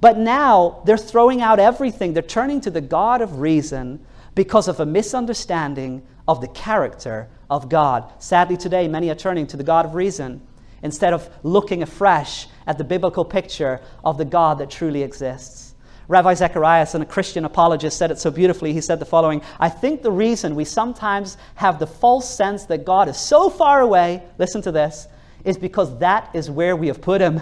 [0.01, 2.13] But now they're throwing out everything.
[2.13, 4.05] They're turning to the God of reason
[4.35, 8.11] because of a misunderstanding of the character of God.
[8.19, 10.41] Sadly, today, many are turning to the God of reason
[10.83, 15.75] instead of looking afresh at the biblical picture of the God that truly exists.
[16.09, 18.73] Ravi Zacharias, a Christian apologist, said it so beautifully.
[18.73, 22.85] He said the following I think the reason we sometimes have the false sense that
[22.85, 25.07] God is so far away, listen to this,
[25.45, 27.41] is because that is where we have put him.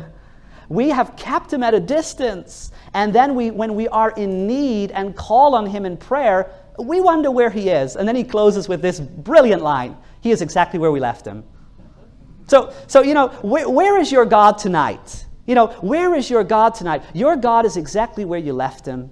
[0.68, 2.70] We have kept him at a distance.
[2.94, 7.00] And then we, when we are in need and call on him in prayer, we
[7.00, 7.96] wonder where he is.
[7.96, 11.44] And then he closes with this brilliant line He is exactly where we left him.
[12.46, 15.24] So, so you know, where, where is your God tonight?
[15.46, 17.02] You know, where is your God tonight?
[17.14, 19.10] Your God is exactly where you left him.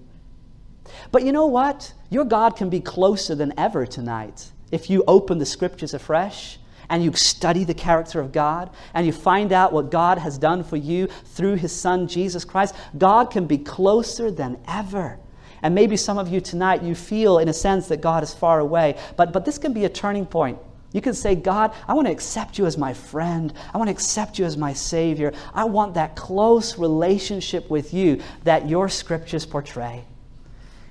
[1.11, 1.93] But you know what?
[2.11, 6.59] Your God can be closer than ever tonight if you open the scriptures afresh
[6.91, 10.65] and you study the character of God and you find out what God has done
[10.65, 15.19] for you through his son Jesus Christ, God can be closer than ever.
[15.63, 18.61] And maybe some of you tonight, you feel in a sense that God is far
[18.61, 20.59] away, but, but this can be a turning point.
[20.93, 23.53] You can say, God, I want to accept you as my friend.
[23.75, 25.35] I want to accept you as my Savior.
[25.53, 30.05] I want that close relationship with you that your scriptures portray.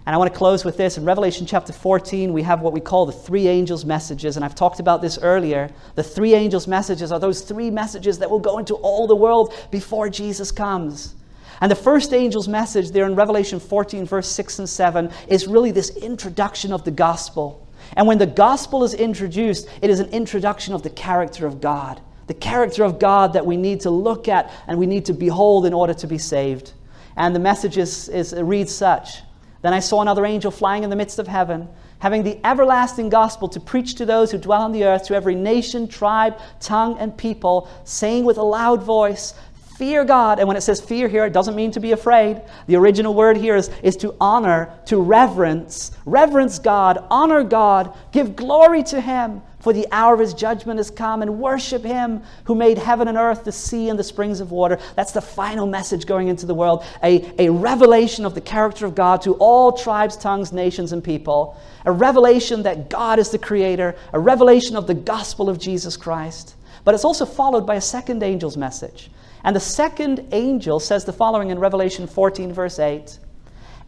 [0.06, 0.98] And I want to close with this.
[0.98, 4.38] In Revelation chapter 14, we have what we call the three angels' messages.
[4.38, 5.70] And I've talked about this earlier.
[5.96, 9.54] The three angels' messages are those three messages that will go into all the world
[9.70, 11.16] before Jesus comes.
[11.62, 15.72] And the first angel's message there in Revelation 14, verse 6 and 7, is really
[15.72, 17.68] this introduction of the gospel.
[17.96, 22.02] And when the gospel is introduced, it is an introduction of the character of God.
[22.28, 25.66] The character of God that we need to look at and we need to behold
[25.66, 26.74] in order to be saved.
[27.16, 29.22] And the message is, is, reads such
[29.62, 31.68] then I saw another angel flying in the midst of heaven,
[32.00, 35.36] having the everlasting gospel to preach to those who dwell on the earth, to every
[35.36, 39.34] nation, tribe, tongue, and people, saying with a loud voice,
[39.78, 40.40] Fear God.
[40.40, 42.42] And when it says fear here, it doesn't mean to be afraid.
[42.66, 45.92] The original word here is, is to honor, to reverence.
[46.04, 50.90] Reverence God, honor God, give glory to Him, for the hour of His judgment has
[50.90, 54.50] come, and worship Him who made heaven and earth, the sea, and the springs of
[54.50, 54.80] water.
[54.96, 58.96] That's the final message going into the world a, a revelation of the character of
[58.96, 61.56] God to all tribes, tongues, nations, and people.
[61.86, 66.56] A revelation that God is the Creator, a revelation of the gospel of Jesus Christ.
[66.88, 69.12] But it's also followed by a second angel's message.
[69.44, 73.20] And the second angel says the following in Revelation 14, verse 8.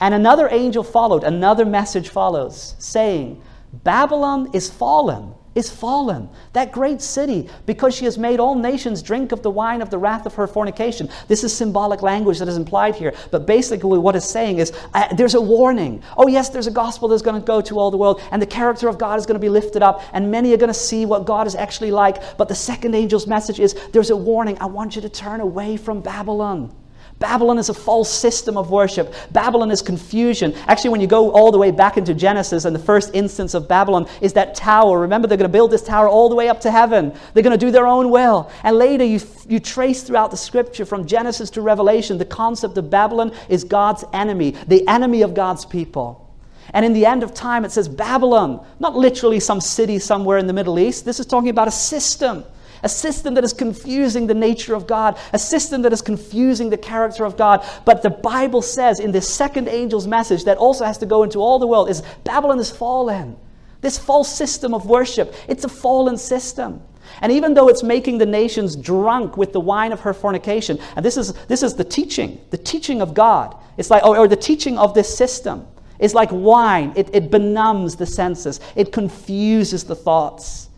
[0.02, 3.42] And another angel followed, another message follows, saying,
[3.72, 9.32] Babylon is fallen is fallen, that great city, because she has made all nations drink
[9.32, 11.10] of the wine of the wrath of her fornication.
[11.28, 15.14] This is symbolic language that is implied here, but basically what it's saying is uh,
[15.14, 16.02] there's a warning.
[16.18, 18.48] Oh, yes, there's a gospel that's going to go to all the world, and the
[18.48, 21.06] character of God is going to be lifted up, and many are going to see
[21.06, 22.38] what God is actually like.
[22.38, 24.58] But the second angel's message is there's a warning.
[24.60, 26.74] I want you to turn away from Babylon.
[27.20, 29.14] Babylon is a false system of worship.
[29.32, 30.54] Babylon is confusion.
[30.68, 33.68] Actually, when you go all the way back into Genesis, and the first instance of
[33.68, 35.02] Babylon is that tower.
[35.02, 37.14] Remember, they're going to build this tower all the way up to heaven.
[37.34, 38.50] They're going to do their own will.
[38.64, 42.90] And later, you, you trace throughout the scripture from Genesis to Revelation the concept of
[42.90, 46.26] Babylon is God's enemy, the enemy of God's people.
[46.74, 50.48] And in the end of time, it says Babylon, not literally some city somewhere in
[50.48, 51.04] the Middle East.
[51.04, 52.46] This is talking about a system
[52.84, 56.78] a system that is confusing the nature of God, a system that is confusing the
[56.78, 57.66] character of God.
[57.86, 61.40] But the Bible says in this second angel's message that also has to go into
[61.40, 63.38] all the world is Babylon is fallen.
[63.82, 66.82] This false system of worship, it's a fallen system.
[67.22, 71.04] And even though it's making the nations drunk with the wine of her fornication, and
[71.04, 73.56] this is, this is the teaching, the teaching of God.
[73.78, 75.66] It's like, or, or the teaching of this system.
[76.00, 76.94] It's like wine.
[76.96, 78.60] It, it benumbs the senses.
[78.76, 80.70] It confuses the thoughts.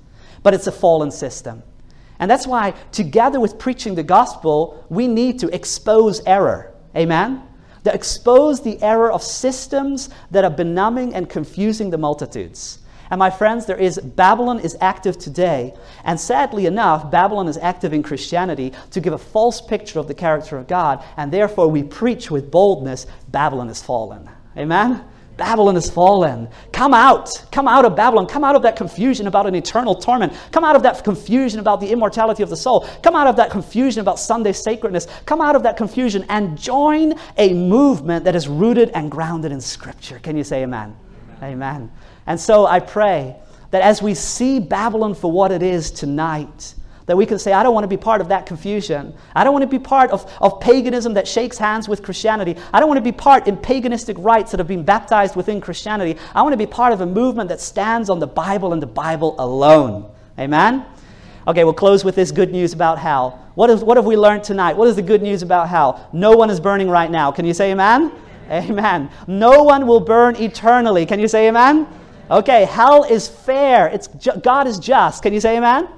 [0.42, 1.62] But it's a fallen system.
[2.22, 6.72] And that's why, together with preaching the gospel, we need to expose error.
[6.96, 7.42] Amen?
[7.84, 12.78] To expose the error of systems that are benumbing and confusing the multitudes.
[13.10, 15.74] And my friends, there is Babylon is active today,
[16.06, 20.14] and sadly enough, Babylon is active in Christianity to give a false picture of the
[20.14, 24.30] character of God, and therefore we preach with boldness, Babylon is fallen.
[24.56, 25.04] Amen?
[25.42, 26.48] Babylon has fallen.
[26.72, 27.44] Come out.
[27.52, 28.28] Come out of Babylon.
[28.28, 30.34] Come out of that confusion about an eternal torment.
[30.52, 32.88] Come out of that confusion about the immortality of the soul.
[33.02, 35.08] Come out of that confusion about Sunday sacredness.
[35.26, 39.60] Come out of that confusion and join a movement that is rooted and grounded in
[39.60, 40.20] Scripture.
[40.20, 40.96] Can you say amen?
[41.38, 41.54] Amen.
[41.54, 41.92] amen.
[42.28, 43.36] And so I pray
[43.72, 46.76] that as we see Babylon for what it is tonight,
[47.12, 49.14] that we can say, I don't want to be part of that confusion.
[49.36, 52.56] I don't want to be part of, of paganism that shakes hands with Christianity.
[52.72, 56.18] I don't want to be part in paganistic rites that have been baptized within Christianity.
[56.34, 58.88] I want to be part of a movement that stands on the Bible and the
[58.88, 60.10] Bible alone.
[60.40, 60.86] Amen?
[61.50, 63.46] Okay, we'll close with this good news about hell.
[63.56, 64.78] What, is, what have we learned tonight?
[64.78, 66.08] What is the good news about hell?
[66.14, 67.30] No one is burning right now.
[67.30, 68.14] Can you say amen?
[68.50, 69.10] Amen.
[69.28, 71.06] No one will burn eternally.
[71.06, 71.90] Can you say amen?
[72.30, 73.88] Okay, hell is fair.
[73.88, 75.24] It's ju- God is just.
[75.24, 75.90] Can you say amen?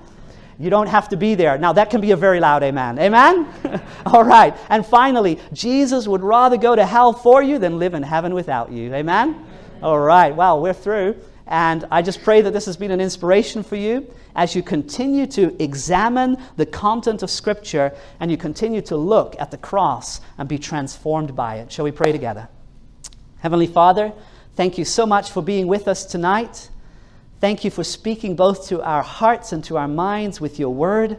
[0.59, 1.57] You don't have to be there.
[1.57, 2.99] Now, that can be a very loud amen.
[2.99, 3.47] Amen?
[4.05, 4.55] All right.
[4.69, 8.71] And finally, Jesus would rather go to hell for you than live in heaven without
[8.71, 8.93] you.
[8.93, 9.45] Amen?
[9.81, 10.35] All right.
[10.35, 11.15] Well, we're through.
[11.47, 15.27] And I just pray that this has been an inspiration for you as you continue
[15.27, 20.47] to examine the content of Scripture and you continue to look at the cross and
[20.47, 21.71] be transformed by it.
[21.71, 22.47] Shall we pray together?
[23.39, 24.13] Heavenly Father,
[24.55, 26.69] thank you so much for being with us tonight.
[27.43, 31.17] Thank you for speaking both to our hearts and to our minds with your word.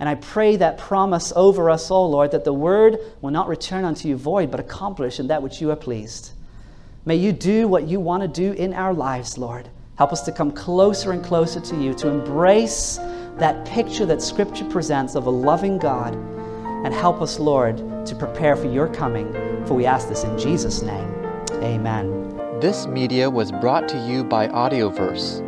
[0.00, 3.84] And I pray that promise over us all, Lord, that the word will not return
[3.84, 6.32] unto you void, but accomplish in that which you are pleased.
[7.04, 9.68] May you do what you want to do in our lives, Lord.
[9.98, 12.96] Help us to come closer and closer to you, to embrace
[13.36, 16.14] that picture that Scripture presents of a loving God.
[16.82, 19.30] And help us, Lord, to prepare for your coming.
[19.66, 21.12] For we ask this in Jesus' name.
[21.62, 22.18] Amen.
[22.58, 25.47] This media was brought to you by Audioverse,